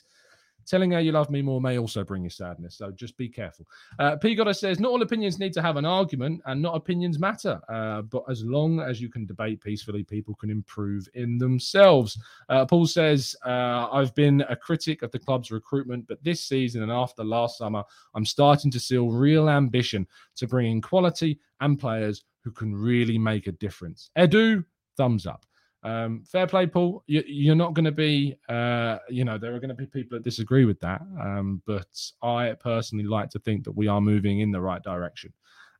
[0.65, 2.75] telling her you love me more may also bring you sadness.
[2.75, 3.65] So just be careful.
[3.99, 4.35] Uh, P.
[4.35, 7.59] Goddess says, not all opinions need to have an argument and not opinions matter.
[7.67, 12.17] Uh, but as long as you can debate peacefully, people can improve in themselves.
[12.47, 16.83] Uh, Paul says, uh, I've been a critic of the club's recruitment, but this season
[16.83, 21.79] and after last summer, I'm starting to see real ambition to bring in quality and
[21.79, 24.09] players who can really make a difference.
[24.17, 24.63] Edu,
[24.97, 25.45] thumbs up.
[25.83, 27.03] Um, fair play, Paul.
[27.07, 30.17] You, are not going to be, uh, you know, there are going to be people
[30.17, 31.01] that disagree with that.
[31.19, 31.87] Um, but
[32.21, 35.33] I personally like to think that we are moving in the right direction.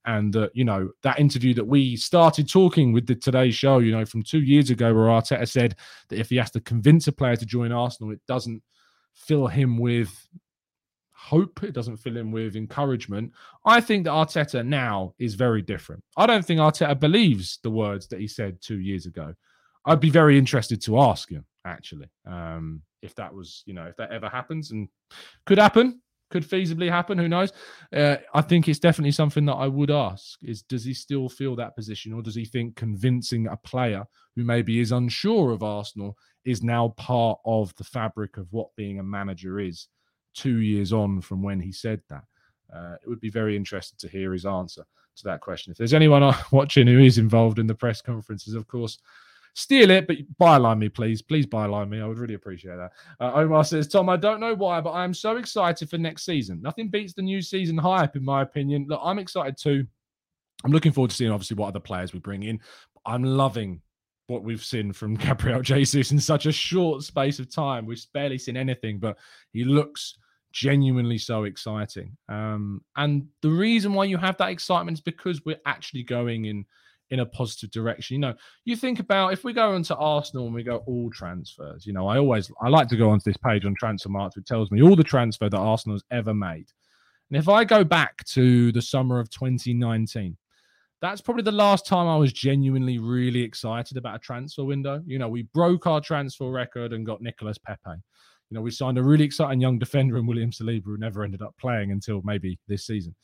[0.06, 3.92] And that, you know, that interview that we started talking with the Today Show, you
[3.92, 5.76] know, from two years ago, where Arteta said
[6.10, 8.64] that if he has to convince a player to join Arsenal, it doesn't
[9.14, 10.28] fill him with
[11.14, 11.62] hope.
[11.62, 13.32] It doesn't fill in with encouragement.
[13.64, 16.04] I think that Arteta now is very different.
[16.18, 19.36] I don't think Arteta believes the words that he said two years ago.
[19.86, 23.98] I'd be very interested to ask him actually um, if that was, you know, if
[23.98, 24.88] that ever happens and
[25.46, 27.18] could happen could feasibly happen.
[27.18, 27.52] Who knows?
[27.94, 31.56] Uh, I think it's definitely something that I would ask: is does he still feel
[31.58, 36.18] that position, or does he think convincing a player who maybe is unsure of Arsenal
[36.46, 39.88] is now part of the fabric of what being a manager is?
[40.34, 42.24] Two years on from when he said that,
[42.74, 44.86] uh, it would be very interesting to hear his answer
[45.18, 45.72] to that question.
[45.72, 48.98] If there's anyone watching who is involved in the press conferences, of course,
[49.54, 51.22] steal it, but byline me, please.
[51.22, 52.02] Please byline me.
[52.02, 52.92] I would really appreciate that.
[53.20, 56.26] Uh, Omar says, Tom, I don't know why, but I am so excited for next
[56.26, 56.62] season.
[56.62, 58.86] Nothing beats the new season hype, in my opinion.
[58.88, 59.86] Look, I'm excited too.
[60.64, 62.60] I'm looking forward to seeing, obviously, what other players we bring in.
[63.06, 63.82] I'm loving
[64.28, 67.86] what we've seen from Gabriel Jesus in such a short space of time.
[67.86, 69.18] We've barely seen anything, but
[69.54, 70.18] he looks
[70.54, 72.16] genuinely so exciting.
[72.30, 76.66] Um, and the reason why you have that excitement is because we're actually going in–
[77.12, 78.16] in a positive direction.
[78.16, 78.34] You know,
[78.66, 82.08] you think about if we go into Arsenal and we go all transfers, you know,
[82.08, 84.96] I always I like to go onto this page on Transfermarkt, which tells me all
[84.96, 86.68] the transfer that Arsenal has ever made.
[87.30, 90.36] And if I go back to the summer of 2019,
[91.02, 95.02] that's probably the last time I was genuinely really excited about a transfer window.
[95.06, 97.80] You know, we broke our transfer record and got Nicolas Pepe.
[97.88, 101.42] You know, we signed a really exciting young defender in William Saliba who never ended
[101.42, 103.16] up playing until maybe this season.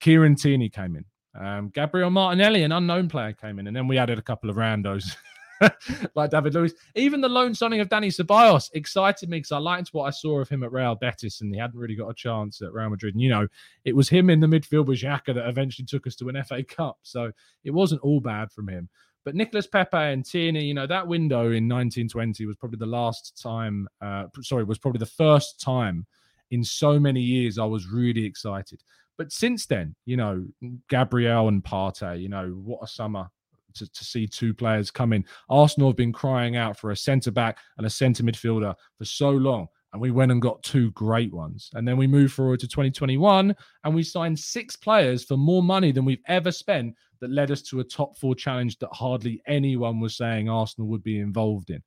[0.00, 1.04] Kieran Tierney came in.
[1.38, 4.56] Um, Gabriel Martinelli, an unknown player, came in, and then we added a couple of
[4.56, 5.16] randos
[6.14, 6.74] like David Luiz.
[6.94, 10.40] Even the loan signing of Dani Ceballos excited me because I liked what I saw
[10.40, 13.14] of him at Real Betis, and he hadn't really got a chance at Real Madrid.
[13.14, 13.48] And you know,
[13.84, 16.62] it was him in the midfield with Xhaka that eventually took us to an FA
[16.62, 17.32] Cup, so
[17.64, 18.88] it wasn't all bad from him.
[19.24, 23.40] But Nicolas Pepe and Tierney, you know, that window in 1920 was probably the last
[23.42, 23.88] time.
[24.00, 26.06] Uh, sorry, was probably the first time
[26.50, 28.82] in so many years I was really excited.
[29.16, 30.44] But since then, you know,
[30.88, 33.28] Gabriel and Partey, you know, what a summer
[33.74, 35.24] to, to see two players come in.
[35.48, 39.30] Arsenal have been crying out for a centre back and a centre midfielder for so
[39.30, 39.66] long.
[39.92, 41.70] And we went and got two great ones.
[41.74, 45.92] And then we moved forward to 2021 and we signed six players for more money
[45.92, 50.00] than we've ever spent that led us to a top four challenge that hardly anyone
[50.00, 51.80] was saying Arsenal would be involved in,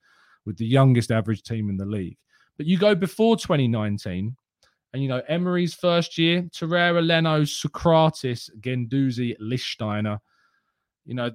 [0.45, 2.17] with the youngest average team in the league.
[2.55, 4.35] But you go before 2019,
[4.93, 10.19] and, you know, Emery's first year, Torreira, Leno, Sokratis, Guendouzi, Lichtsteiner.
[11.05, 11.31] You know,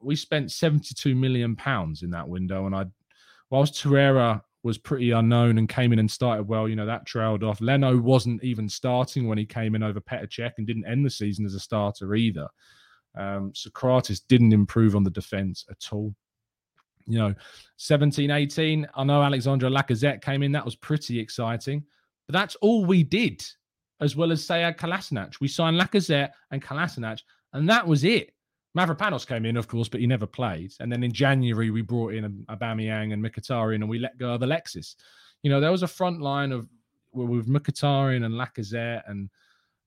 [0.00, 2.66] we spent 72 million pounds in that window.
[2.66, 2.86] And I,
[3.50, 7.42] whilst Torreira was pretty unknown and came in and started well, you know, that trailed
[7.42, 7.60] off.
[7.60, 11.10] Leno wasn't even starting when he came in over Petr Cech and didn't end the
[11.10, 12.46] season as a starter either.
[13.16, 16.14] Um, Sokratis didn't improve on the defense at all.
[17.06, 17.34] You know,
[17.78, 20.52] 17 18, I know Alexandre Lacazette came in.
[20.52, 21.84] That was pretty exciting.
[22.30, 23.44] That's all we did,
[24.00, 25.40] as well as Sead Kolasinac.
[25.40, 27.20] We signed Lacazette and Kolasinac,
[27.52, 28.32] and that was it.
[28.76, 30.72] Mavropanos came in, of course, but he never played.
[30.78, 34.42] And then in January, we brought in Aubameyang and Mkhitaryan, and we let go of
[34.42, 34.96] Alexis.
[35.42, 36.68] You know, there was a front line of
[37.12, 39.28] with Mkhitaryan and Lacazette, and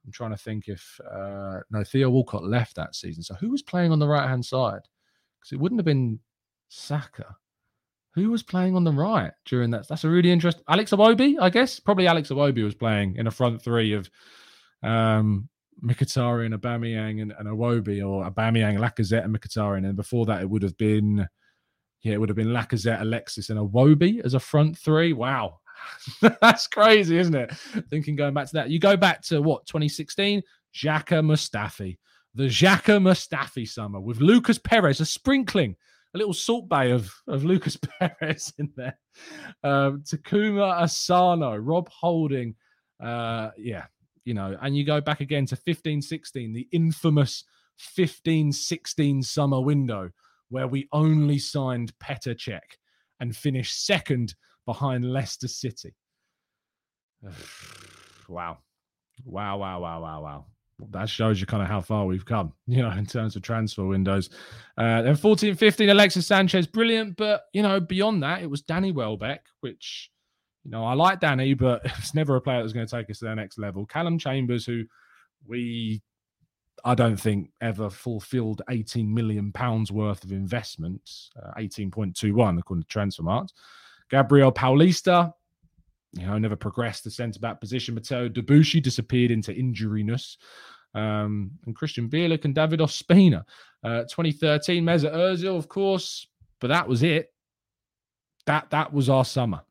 [0.06, 3.24] I'm trying to think if uh, no Theo Walcott left that season.
[3.24, 4.82] So who was playing on the right hand side?
[5.40, 6.20] Because it wouldn't have been
[6.68, 7.36] Saka.
[8.16, 9.88] Who was playing on the right during that?
[9.88, 10.64] That's a really interesting.
[10.68, 11.80] Alex Iwobi, I guess.
[11.80, 14.10] Probably Alex Iwobi was playing in a front three of
[14.84, 15.50] um,
[15.84, 19.88] Mkhitaryan, Aubameyang, and, and Iwobi, or Aubameyang, Lacazette, and Mkhitaryan.
[19.88, 21.28] And before that, it would have been,
[22.04, 25.14] yeah, it would have been Lacazette, Alexis, and Iwobi as a front three.
[25.14, 25.60] Wow.
[26.22, 27.52] That's crazy, isn't it?
[27.90, 28.70] Thinking going back to that.
[28.70, 30.44] You go back to what, 2016?
[30.76, 31.98] Xhaka Mustafi.
[32.36, 35.76] The Xhaka Mustafi summer with Lucas Perez, a sprinkling
[36.14, 38.98] a little Salt Bae of, of Lucas Perez in there.
[39.64, 42.56] Um, Takuma Asano, Rob Holding.
[43.04, 43.86] Uh, yeah,
[44.26, 47.44] you know, and you go back again to 15 16, the infamous
[47.78, 50.10] 15 16 summer window
[50.50, 52.78] where we only signed Petr Cech
[53.20, 55.96] and finished second behind Leicester City.
[58.30, 58.60] wow.
[59.26, 60.46] Wow, wow, wow, wow, wow
[60.92, 63.86] that shows you kind of how far we've come, you know, in terms of transfer
[63.86, 64.30] windows.
[64.78, 67.16] Uh, then 14 15, Alexis Sanchez, brilliant.
[67.18, 70.12] But, you know, beyond that, it was Danny Welbeck, which,
[70.64, 73.20] you know, I like Danny, but it's never a player that's going to take us
[73.20, 73.86] to the next level.
[73.86, 74.84] Calum Chambers, who
[75.46, 76.02] we,
[76.86, 81.10] I don't think, ever fulfilled 18 million pounds worth of investment,
[81.42, 83.50] uh, 18.21 according to Transfermarkt.
[84.10, 85.34] Gabriel Paulista,
[86.14, 87.96] you know, never progressed the centre back position.
[87.96, 90.38] Matteo Debuchy disappeared into injuryness.
[90.94, 93.44] Um, and Krystian Bielik and David Ospina.
[93.84, 96.28] Uh, 2013, Mesut Ozil, of course,
[96.60, 97.34] but that was it.
[98.46, 99.62] That that was our summer.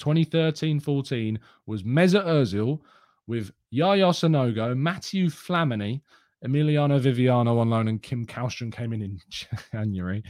[0.00, 2.80] 2013-14 was Mesut Ozil
[3.26, 6.00] with Yaya Sanogo, Matthew Flamini,
[6.44, 9.20] Emiliano Viviano on loan, and Kim Kallstrom came in in
[9.72, 10.22] January.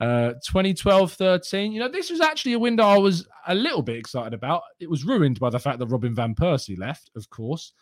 [0.00, 1.72] Uh, 2012 13.
[1.72, 4.62] You know, this was actually a window I was a little bit excited about.
[4.80, 7.72] It was ruined by the fact that Robin Van Persie left, of course.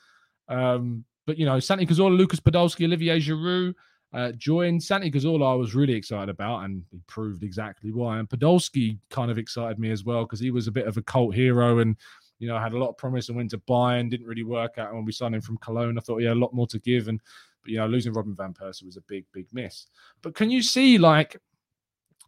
[0.49, 3.75] Um, but, you know, Santi Cazorla, Lucas Podolski, Olivier Giroud
[4.13, 4.83] uh, joined.
[4.83, 8.19] Santi Cazorla I was really excited about, and he proved exactly why.
[8.19, 11.03] And Podolski kind of excited me as well because he was a bit of a
[11.03, 11.97] cult hero and
[12.41, 14.89] you know, had a lot of promise and went to Bayern, didn't really work out.
[14.89, 16.79] And when we signed him from Cologne, I thought he had a lot more to
[16.81, 17.07] give.
[17.07, 17.21] And
[17.63, 19.87] but you know, losing Robin van Persie was a big, big miss.
[20.23, 21.37] But can you see like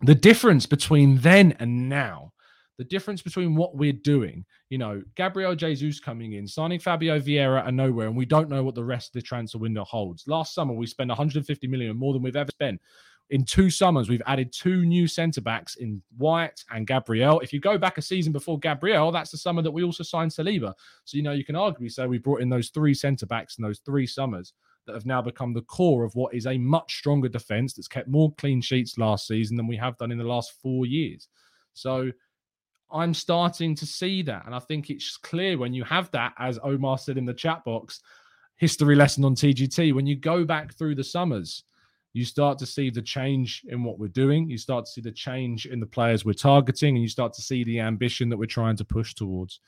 [0.02, 2.32] the difference between then and now?
[2.82, 7.64] The difference between what we're doing, you know, Gabriel Jesus coming in, signing Fabio Vieira
[7.64, 10.26] and nowhere, and we don't know what the rest of the transfer window holds.
[10.26, 12.80] Last summer, we spent 150 million more than we've ever spent
[13.30, 17.40] in two summers, we've added two new centre backs in White and Gabriel.
[17.40, 20.30] If you go back a season before Gabriel, that's the summer that we also signed
[20.30, 20.74] Saliba.
[21.04, 23.62] So, you know, you can arguably say we brought in those three centre backs in
[23.62, 24.52] those three summers
[24.86, 28.08] that have now become the core of what is a much stronger defence that's kept
[28.08, 31.28] more clean sheets last season than we have done in the last four years.
[31.72, 32.10] So,
[32.92, 34.46] I'm starting to see that.
[34.46, 37.64] And I think it's clear when you have that, as Omar said in the chat
[37.64, 38.00] box,
[38.56, 41.64] history lesson on TGT, when you go back through the summers
[42.14, 44.48] you start to see the change in what we're doing.
[44.48, 47.42] You start to see the change in the players we're targeting, and you start to
[47.42, 49.60] see the ambition that we're trying to push towards.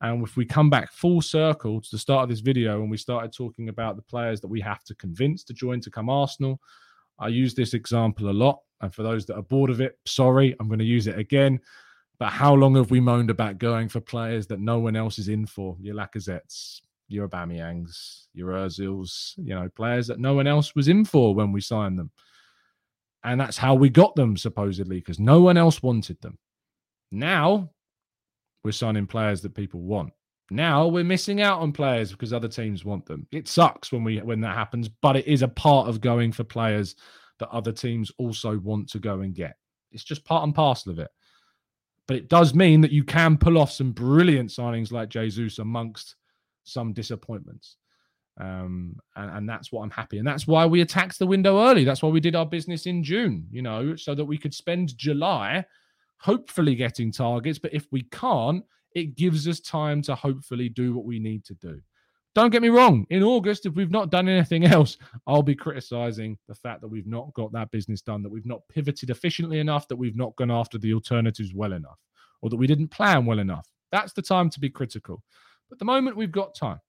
[0.00, 2.96] And if we come back full circle to the start of this video, and we
[2.96, 6.58] started talking about the players that we have to convince to join to come Arsenal,
[7.18, 8.60] I use this example a lot.
[8.80, 11.60] And for those that are bored of it, sorry, I'm going to use it again.
[12.18, 15.28] But how long have we moaned about going for players that no one else is
[15.28, 15.76] in for?
[15.80, 21.04] Your Lacazettes, your Aubameyangs, your Ozils, you know, players that no one else was in
[21.04, 22.10] for when we signed them.
[23.24, 26.38] And that's how we got them, supposedly, because no one else wanted them.
[27.10, 27.70] Now
[28.62, 30.12] we're signing players that people want.
[30.50, 33.26] Now we're missing out on players because other teams want them.
[33.32, 36.44] It sucks when we when that happens, but it is a part of going for
[36.44, 36.96] players
[37.38, 39.56] that other teams also want to go and get.
[39.90, 41.10] It's just part and parcel of it.
[42.06, 46.16] But it does mean that you can pull off some brilliant signings like Jesus amongst
[46.64, 47.76] some disappointments.
[48.38, 50.18] Um, and, and that's what I'm happy.
[50.18, 51.84] And that's why we attacked the window early.
[51.84, 54.96] That's why we did our business in June, you know, so that we could spend
[54.98, 55.64] July
[56.18, 57.58] hopefully getting targets.
[57.58, 61.54] But if we can't, it gives us time to hopefully do what we need to
[61.54, 61.80] do.
[62.34, 63.06] Don't get me wrong.
[63.10, 67.06] In August, if we've not done anything else, I'll be criticizing the fact that we've
[67.06, 70.50] not got that business done, that we've not pivoted efficiently enough, that we've not gone
[70.50, 71.98] after the alternatives well enough,
[72.42, 73.68] or that we didn't plan well enough.
[73.92, 75.22] That's the time to be critical.
[75.68, 76.80] But the moment we've got time,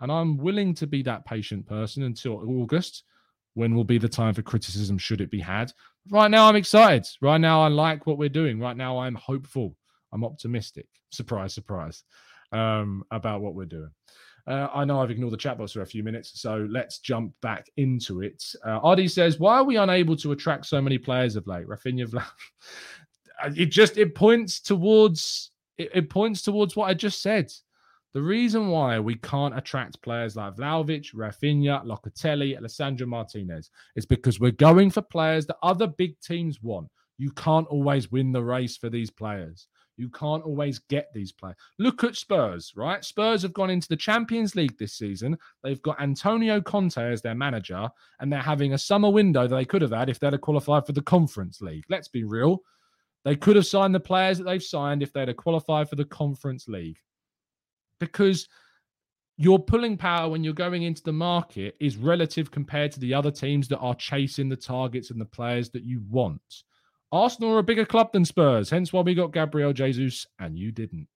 [0.00, 3.04] and I'm willing to be that patient person until August,
[3.54, 5.72] when will be the time for criticism should it be had.
[6.10, 7.06] Right now, I'm excited.
[7.20, 8.60] Right now, I like what we're doing.
[8.60, 9.76] Right now, I'm hopeful.
[10.12, 10.86] I'm optimistic.
[11.10, 12.04] Surprise, surprise,
[12.52, 13.90] um, about what we're doing.
[14.48, 17.34] Uh, I know I've ignored the chat box for a few minutes, so let's jump
[17.42, 18.42] back into it.
[18.64, 22.06] Uh, RD says, "Why are we unable to attract so many players of late?" Raphinha,
[22.06, 22.24] Vlad.
[23.58, 27.52] it just it points towards it, it points towards what I just said.
[28.14, 34.40] The reason why we can't attract players like Vlahovic, Raphinha, Locatelli, Lisandro Martinez is because
[34.40, 36.88] we're going for players that other big teams want.
[37.18, 39.68] You can't always win the race for these players.
[39.98, 41.56] You can't always get these players.
[41.78, 43.04] Look at Spurs, right?
[43.04, 45.36] Spurs have gone into the Champions League this season.
[45.62, 47.88] They've got Antonio Conte as their manager,
[48.20, 50.86] and they're having a summer window that they could have had if they'd have qualified
[50.86, 51.84] for the Conference League.
[51.90, 52.62] Let's be real.
[53.24, 56.04] They could have signed the players that they've signed if they'd have qualified for the
[56.04, 56.98] Conference League
[57.98, 58.48] because
[59.36, 63.30] your pulling power when you're going into the market is relative compared to the other
[63.30, 66.64] teams that are chasing the targets and the players that you want.
[67.10, 70.70] Arsenal are a bigger club than Spurs, hence why we got Gabriel Jesus and you
[70.70, 71.08] didn't.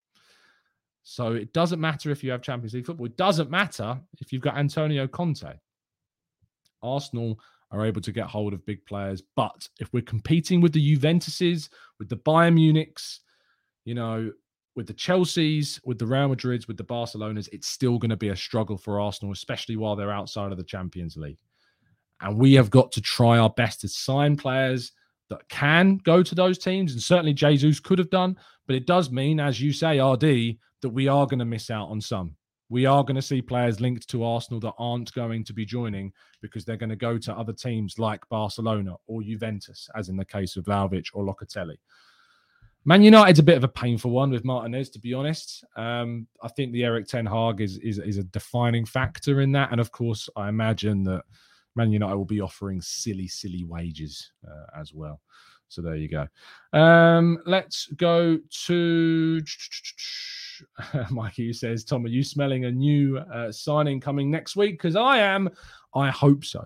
[1.02, 3.06] So it doesn't matter if you have Champions League football.
[3.06, 5.52] It doesn't matter if you've got Antonio Conte.
[6.82, 7.38] Arsenal
[7.70, 11.68] are able to get hold of big players, but if we're competing with the Juventuses,
[11.98, 13.20] with the Bayern Munichs,
[13.84, 14.30] you know,
[14.74, 18.28] with the Chelseas, with the Real Madrids, with the Barcelonas, it's still going to be
[18.28, 21.38] a struggle for Arsenal, especially while they're outside of the Champions League.
[22.20, 24.92] And we have got to try our best to sign players
[25.28, 26.92] that can go to those teams.
[26.92, 28.36] And certainly Jesus could have done.
[28.66, 31.88] But it does mean, as you say, RD, that we are going to miss out
[31.88, 32.36] on some.
[32.68, 36.12] We are going to see players linked to Arsenal that aren't going to be joining
[36.40, 40.24] because they're going to go to other teams like Barcelona or Juventus, as in the
[40.24, 41.76] case of Vlahovic or Locatelli.
[42.84, 45.64] Man United's a bit of a painful one with Martinez, to be honest.
[45.76, 49.70] Um, I think the Erik Ten Hag is, is is a defining factor in that,
[49.70, 51.22] and of course, I imagine that
[51.74, 55.20] Man United will be offering silly, silly wages uh, as well.
[55.68, 56.28] So there you go.
[56.78, 59.40] Um, let's go to
[61.10, 64.72] Mikey says, Tom, are you smelling a new uh, signing coming next week?
[64.72, 65.48] Because I am.
[65.94, 66.64] I hope so.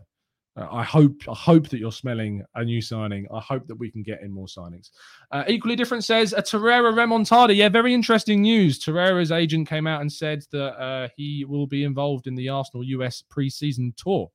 [0.57, 3.27] Uh, I hope I hope that you're smelling a new signing.
[3.33, 4.91] I hope that we can get in more signings.
[5.31, 7.55] Uh, equally different says a Torreira remontada.
[7.55, 8.83] Yeah, very interesting news.
[8.83, 12.85] Torreira's agent came out and said that uh, he will be involved in the Arsenal
[12.85, 14.31] US preseason tour.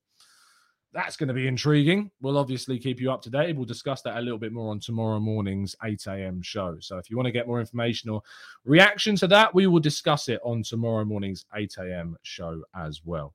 [0.94, 2.12] That's going to be intriguing.
[2.22, 3.56] We'll obviously keep you up to date.
[3.56, 6.42] We'll discuss that a little bit more on tomorrow morning's 8 a.m.
[6.42, 6.78] show.
[6.82, 8.22] So if you want to get more information or
[8.66, 12.18] reaction to that, we will discuss it on tomorrow morning's 8 a.m.
[12.24, 13.34] show as well.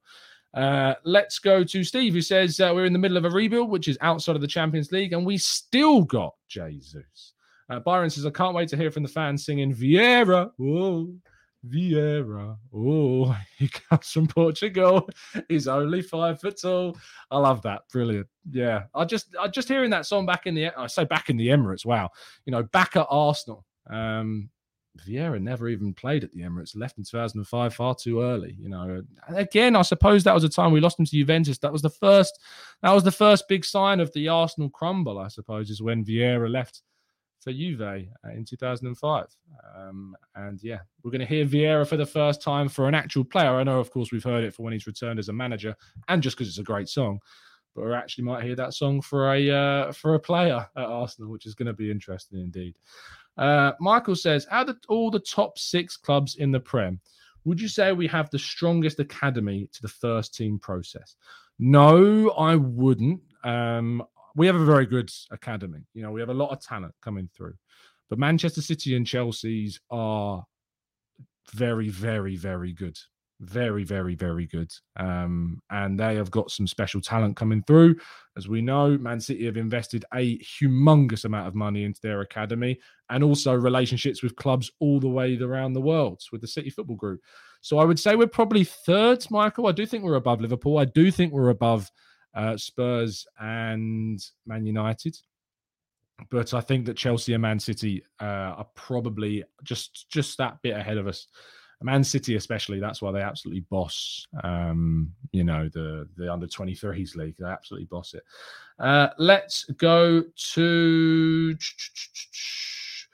[0.52, 3.70] Uh, let's go to Steve, who says uh, we're in the middle of a rebuild,
[3.70, 7.32] which is outside of the Champions League, and we still got Jesus.
[7.68, 10.50] Uh, Byron says, I can't wait to hear from the fans singing Vieira.
[10.56, 11.12] Whoa,
[11.68, 12.56] Vieira.
[12.74, 15.08] Oh, he comes from Portugal.
[15.48, 16.96] He's only five foot tall.
[17.30, 17.82] I love that.
[17.92, 18.26] Brilliant.
[18.50, 18.84] Yeah.
[18.94, 21.48] I just I just hearing that song back in the I say back in the
[21.48, 21.84] Emirates.
[21.84, 22.10] Wow.
[22.44, 23.64] You know, back at Arsenal.
[23.88, 24.50] Um,
[25.06, 28.56] Vieira never even played at the Emirates, left in 2005 far too early.
[28.58, 31.58] You know, again, I suppose that was a time we lost him to Juventus.
[31.58, 32.38] That was the first,
[32.82, 36.50] that was the first big sign of the Arsenal crumble, I suppose, is when Vieira
[36.50, 36.82] left
[37.46, 39.26] for Juve uh, in 2005.
[39.76, 43.22] Um, and yeah, we're going to hear Vieira for the first time for an actual
[43.22, 43.50] player.
[43.50, 45.76] I know, of course, we've heard it for when he's returned as a manager,
[46.08, 47.20] and just because it's a great song.
[47.76, 51.30] But we actually might hear that song for a uh, for a player at Arsenal,
[51.30, 52.80] which is going to be interesting indeed.
[53.38, 56.98] Uh, Michael says, out of all the top six clubs in the Prem,
[57.44, 61.14] would you say we have the strongest academy to the first team process?
[61.60, 63.20] No, I wouldn't.
[63.44, 64.02] Um,
[64.36, 65.80] we have a very good academy.
[65.94, 67.54] You know, we have a lot of talent coming through,
[68.08, 70.44] but Manchester City and Chelsea's are
[71.52, 72.98] very, very, very good
[73.40, 74.72] very, very, very good.
[74.96, 77.96] Um, and they have got some special talent coming through.
[78.36, 82.78] As we know, Man City have invested a humongous amount of money into their academy
[83.10, 86.96] and also relationships with clubs all the way around the world with the City Football
[86.96, 87.20] Group.
[87.60, 89.66] So I would say we're probably third, Michael.
[89.66, 90.78] I do think we're above Liverpool.
[90.78, 91.90] I do think we're above
[92.36, 95.16] uh, Spurs and Man United.
[96.30, 100.76] But I think that Chelsea and Man City uh, are probably just just that bit
[100.76, 101.26] ahead of us.
[101.82, 104.26] Man City, especially, that's why they absolutely boss.
[104.42, 107.36] Um, you know the the under 23s league.
[107.38, 108.22] They absolutely boss it.
[108.78, 110.22] Uh, let's go
[110.54, 111.56] to.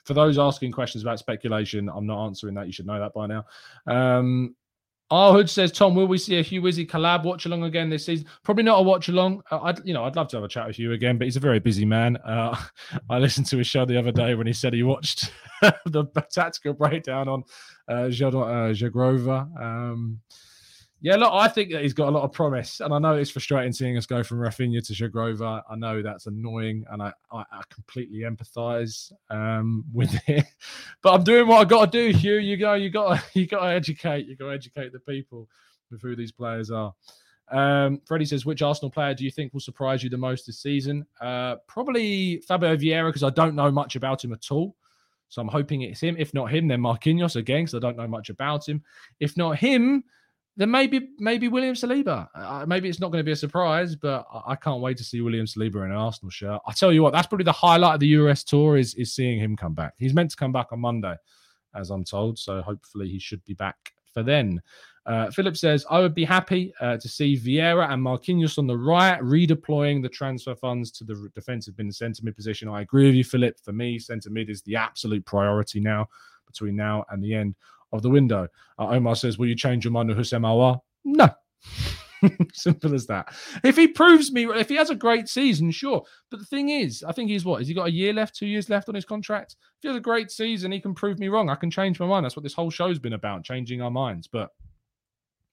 [0.05, 2.67] For those asking questions about speculation, I'm not answering that.
[2.67, 3.45] You should know that by now.
[3.87, 4.55] Um,
[5.11, 8.05] our Hood says, Tom, will we see a Hugh Wizzy collab watch along again this
[8.05, 8.25] season?
[8.43, 9.43] Probably not a watch along.
[9.51, 11.35] Uh, I'd, you know, I'd love to have a chat with you again, but he's
[11.35, 12.17] a very busy man.
[12.17, 12.57] Uh,
[13.09, 15.31] I listened to his show the other day when he said he watched
[15.61, 17.43] the tactical breakdown on
[17.87, 19.49] uh, Zhegrova.
[19.59, 20.19] Uh, um,
[21.03, 23.29] yeah, look, I think that he's got a lot of promise, and I know it's
[23.29, 25.61] frustrating seeing us go from Raphinha to Zhegrova.
[25.69, 30.45] I know that's annoying, and I, I, I completely empathise um, with it.
[31.01, 32.37] But I'm doing what I got to do, Hugh.
[32.37, 34.27] You go, you got, you got to educate.
[34.27, 35.49] You got to educate the people
[35.91, 36.93] with who these players are.
[37.51, 40.59] Um, Freddie says, which Arsenal player do you think will surprise you the most this
[40.59, 41.05] season?
[41.19, 44.73] Uh, probably Fabio Vieira, because I don't know much about him at all.
[45.27, 46.15] So I'm hoping it's him.
[46.17, 48.81] If not him, then Marquinhos again, because I don't know much about him.
[49.19, 50.05] If not him,
[50.55, 52.27] then maybe maybe William Saliba.
[52.35, 55.21] Uh, maybe it's not going to be a surprise, but I, can't wait to see
[55.21, 56.61] William Saliba in an Arsenal shirt.
[56.67, 59.39] I tell you what, that's probably the highlight of the US tour is is seeing
[59.39, 59.93] him come back.
[59.97, 61.15] He's meant to come back on Monday,
[61.75, 62.37] as I'm told.
[62.37, 64.61] So hopefully he should be back for then.
[65.05, 68.77] Uh, Philip says, I would be happy uh, to see Vieira and Marquinhos on the
[68.77, 72.69] right, redeploying the transfer funds to the defensive mid and centre mid position.
[72.69, 73.59] I agree with you, Philip.
[73.61, 76.07] For me, centre mid is the absolute priority now
[76.47, 77.55] between now and the end
[77.93, 78.47] of the window.
[78.77, 80.79] Uh, Omar says, Will you change your mind on Aouar?
[81.05, 81.29] No.
[82.53, 83.33] Simple as that.
[83.63, 86.03] If he proves me, if he has a great season, sure.
[86.29, 87.59] But the thing is, I think he's what?
[87.59, 89.55] Has he got a year left, two years left on his contract?
[89.77, 91.49] If he has a great season, he can prove me wrong.
[91.49, 92.25] I can change my mind.
[92.25, 94.27] That's what this whole show's been about, changing our minds.
[94.27, 94.49] But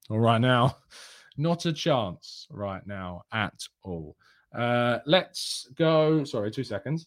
[0.09, 0.76] all right now,
[1.36, 4.16] not a chance right now at all.
[4.57, 6.24] Uh, let's go.
[6.24, 7.07] Sorry, two seconds.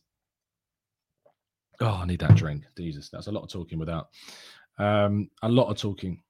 [1.79, 2.63] Oh, I need that drink.
[2.77, 4.09] Jesus, that's a lot of talking without.
[4.77, 6.23] Um, a lot of talking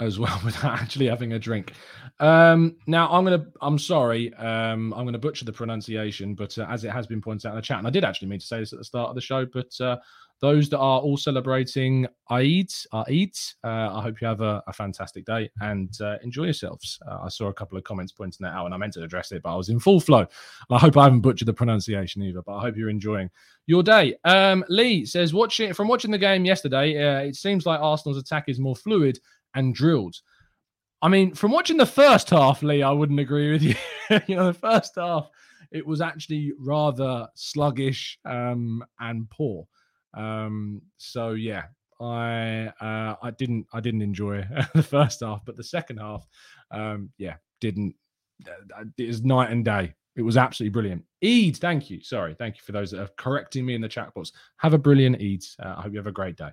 [0.00, 1.72] as well without actually having a drink.
[2.20, 6.84] Um, now I'm gonna, I'm sorry, um, I'm gonna butcher the pronunciation, but uh, as
[6.84, 8.60] it has been pointed out in the chat, and I did actually mean to say
[8.60, 9.96] this at the start of the show, but uh,
[10.42, 15.24] those that are all celebrating Eid, Eid, uh, I hope you have a, a fantastic
[15.24, 16.98] day and uh, enjoy yourselves.
[17.08, 19.30] Uh, I saw a couple of comments pointing that out, and I meant to address
[19.30, 20.26] it, but I was in full flow.
[20.68, 22.42] I hope I haven't butchered the pronunciation either.
[22.42, 23.30] But I hope you're enjoying
[23.66, 24.16] your day.
[24.24, 28.48] Um, Lee says, watching from watching the game yesterday, uh, it seems like Arsenal's attack
[28.48, 29.20] is more fluid
[29.54, 30.16] and drilled.
[31.02, 33.76] I mean, from watching the first half, Lee, I wouldn't agree with you.
[34.26, 35.30] you know, the first half,
[35.70, 39.68] it was actually rather sluggish um, and poor.
[40.14, 41.64] Um, so yeah,
[42.00, 44.44] I uh, I didn't I didn't enjoy
[44.74, 46.26] the first half, but the second half,
[46.70, 47.94] um, yeah, didn't.
[48.46, 49.94] Uh, it was night and day.
[50.14, 51.04] It was absolutely brilliant.
[51.24, 52.02] Eid, thank you.
[52.02, 54.32] Sorry, thank you for those that are correcting me in the chat box.
[54.58, 55.42] Have a brilliant Eid.
[55.58, 56.50] Uh, I hope you have a great day.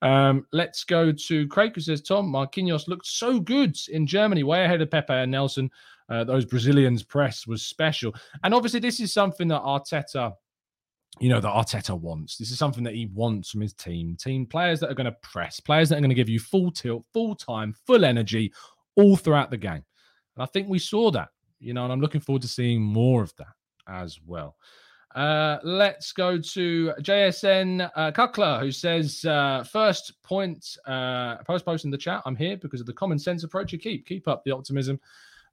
[0.00, 4.64] Um, let's go to Craig, who says, Tom, Marquinhos looked so good in Germany, way
[4.64, 5.70] ahead of Pepe and Nelson.
[6.08, 8.14] Uh, those Brazilians' press was special.
[8.44, 10.32] And obviously, this is something that Arteta,
[11.20, 12.36] you know, that Arteta wants.
[12.36, 14.16] This is something that he wants from his team.
[14.16, 16.70] Team players that are going to press, players that are going to give you full
[16.70, 18.52] tilt, full time, full energy
[18.96, 19.84] all throughout the game.
[20.34, 21.28] And I think we saw that
[21.62, 23.54] you know, and I'm looking forward to seeing more of that
[23.86, 24.56] as well.
[25.14, 31.84] Uh, let's go to JSN uh, Kukla, who says, uh, first point, uh, post post
[31.84, 32.22] in the chat.
[32.24, 34.06] I'm here because of the common sense approach you keep.
[34.06, 34.98] Keep up the optimism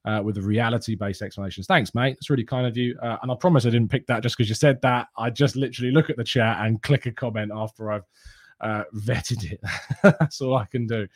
[0.04, 1.66] uh, with the reality based explanations.
[1.66, 2.16] Thanks, mate.
[2.16, 2.98] That's really kind of you.
[3.02, 5.08] Uh, and I promise I didn't pick that just because you said that.
[5.16, 8.04] I just literally look at the chat and click a comment after I've
[8.60, 9.60] uh, vetted it.
[10.02, 11.06] That's all I can do.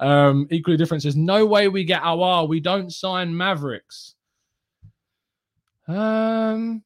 [0.00, 2.48] Um, equally different says, no way we get Aouar.
[2.48, 4.14] We don't sign Mavericks.
[5.88, 6.82] Um,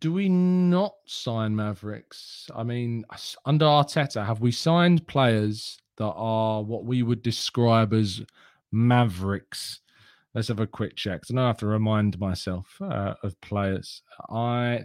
[0.00, 2.48] do we not sign Mavericks?
[2.54, 3.04] I mean,
[3.44, 8.22] under Arteta, have we signed players that are what we would describe as
[8.72, 9.80] Mavericks?
[10.34, 11.24] Let's have a quick check.
[11.24, 14.02] So now I have to remind myself uh, of players.
[14.30, 14.84] I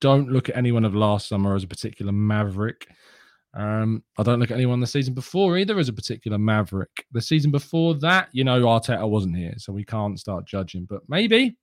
[0.00, 2.86] don't look at anyone of last summer as a particular Maverick.
[3.54, 7.06] Um, I don't look at anyone the season before either as a particular Maverick.
[7.12, 10.86] The season before that, you know, Arteta wasn't here, so we can't start judging.
[10.88, 11.56] But maybe,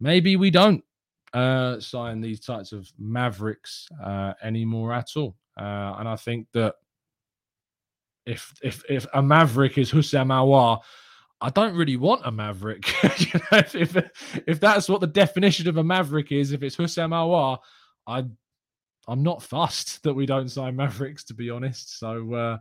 [0.00, 0.84] maybe we don't
[1.32, 5.36] uh, sign these types of mavericks uh, anymore at all.
[5.58, 6.76] Uh, and I think that
[8.26, 10.80] if if if a maverick is Houssem Aouar,
[11.40, 12.90] I don't really want a maverick.
[13.18, 13.96] you know, if,
[14.46, 17.58] if, that's what the definition of a maverick is, if it's Houssem Aouar,
[18.06, 18.24] I
[19.06, 21.98] I'm not fussed that we don't sign mavericks, to be honest.
[21.98, 22.58] So uh,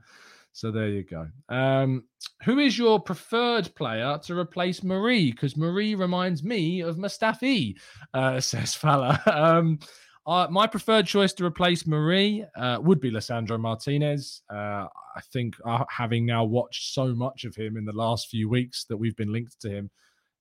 [0.54, 1.28] so there you go.
[1.50, 2.04] Um,
[2.44, 5.32] who is your preferred player to replace Mari?
[5.32, 7.76] Because Mari reminds me of Mustafi,
[8.14, 9.20] uh, says Fala.
[9.26, 9.80] Um,
[10.26, 14.42] uh, my preferred choice to replace Mari uh, would be Lisandro Martinez.
[14.50, 18.48] Uh, I think uh, having now watched so much of him in the last few
[18.48, 19.90] weeks that we've been linked to him,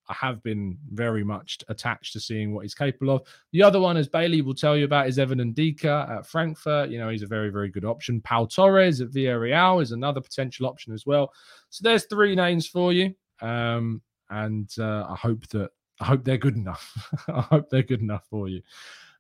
[0.08, 3.22] I have been very much attached to seeing what he's capable of.
[3.52, 6.90] The other one, as Bailey will tell you about, is Evan Ndicka at Frankfurt.
[6.90, 8.20] You know, he's a very, very good option.
[8.20, 11.32] Pau Torres at Villarreal is another potential option as well.
[11.70, 13.14] So there's three names for you.
[13.40, 15.70] Um, and uh, I hope that
[16.00, 17.14] I hope they're good enough.
[17.28, 18.62] I hope they're good enough for you.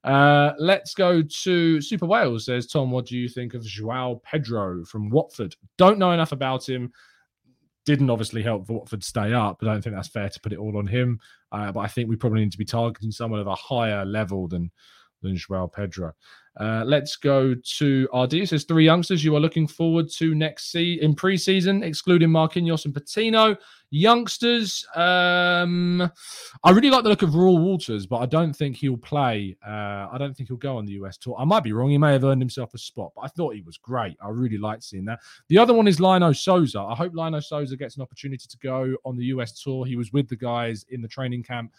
[0.04, 2.46] Uh, let's go to Super Wales.
[2.46, 5.54] Says Tom, what do you think of Joao Pedro from Watford?
[5.78, 6.92] Don't know enough about him
[7.84, 10.58] didn't obviously help Watford stay up, but I don't think that's fair to put it
[10.58, 11.18] all on him.
[11.50, 14.46] Uh, but I think we probably need to be targeting someone of a higher level
[14.46, 14.70] than
[15.22, 16.12] than Joao Pedro.
[16.58, 18.34] Uh, let's go to RD.
[18.34, 22.84] It says three youngsters you are looking forward to next see in preseason, excluding Marquinhos
[22.84, 23.56] and Patino.
[23.90, 26.10] Youngsters, um,
[26.64, 29.56] I really like the look of Reuell Walters, but I don't think he'll play.
[29.66, 31.36] Uh, I don't think he'll go on the US tour.
[31.38, 31.90] I might be wrong.
[31.90, 34.16] He may have earned himself a spot, but I thought he was great.
[34.22, 35.20] I really liked seeing that.
[35.48, 36.80] The other one is Lino Sousa.
[36.80, 39.86] I hope Lino Sousa gets an opportunity to go on the US tour.
[39.86, 41.72] He was with the guys in the training camp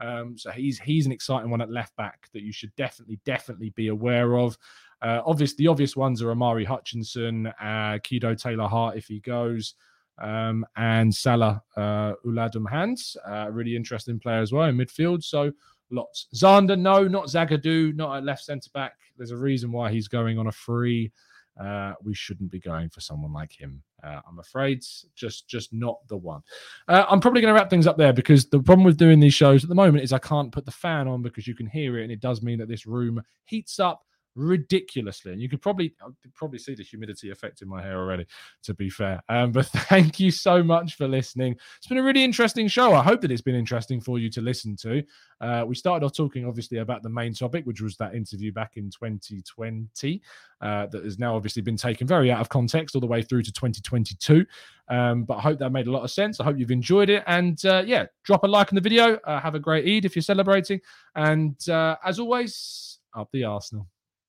[0.00, 3.70] um, so he's he's an exciting one at left back that you should definitely definitely
[3.70, 4.56] be aware of.
[5.02, 9.74] Uh, obvious the obvious ones are Omari Hutchinson, uh, Kido Taylor Hart if he goes,
[10.20, 15.22] um, and Salah uh, Uladum Hands, uh, really interesting player as well in midfield.
[15.22, 15.52] So
[15.90, 16.28] lots.
[16.34, 18.94] Zander, no, not Zagadou, not at left centre back.
[19.16, 21.12] There's a reason why he's going on a free.
[21.58, 23.82] Uh, we shouldn't be going for someone like him.
[24.02, 24.82] Uh, I'm afraid,
[25.14, 26.40] just just not the one.
[26.88, 29.34] Uh, I'm probably going to wrap things up there because the problem with doing these
[29.34, 31.98] shows at the moment is I can't put the fan on because you can hear
[31.98, 34.02] it, and it does mean that this room heats up
[34.34, 35.32] ridiculously.
[35.32, 35.94] And you could probably
[36.34, 38.26] probably see the humidity affecting my hair already,
[38.64, 39.22] to be fair.
[39.28, 41.56] Um, but thank you so much for listening.
[41.76, 42.94] It's been a really interesting show.
[42.94, 45.02] I hope that it's been interesting for you to listen to.
[45.40, 48.76] Uh, we started off talking obviously about the main topic, which was that interview back
[48.76, 50.22] in 2020,
[50.60, 53.42] uh, that has now obviously been taken very out of context all the way through
[53.42, 54.44] to 2022.
[54.88, 56.40] Um, but I hope that made a lot of sense.
[56.40, 57.22] I hope you've enjoyed it.
[57.26, 59.16] And uh, yeah, drop a like on the video.
[59.24, 60.80] Uh, have a great Eid if you're celebrating.
[61.14, 63.86] And uh, as always, up the Arsenal.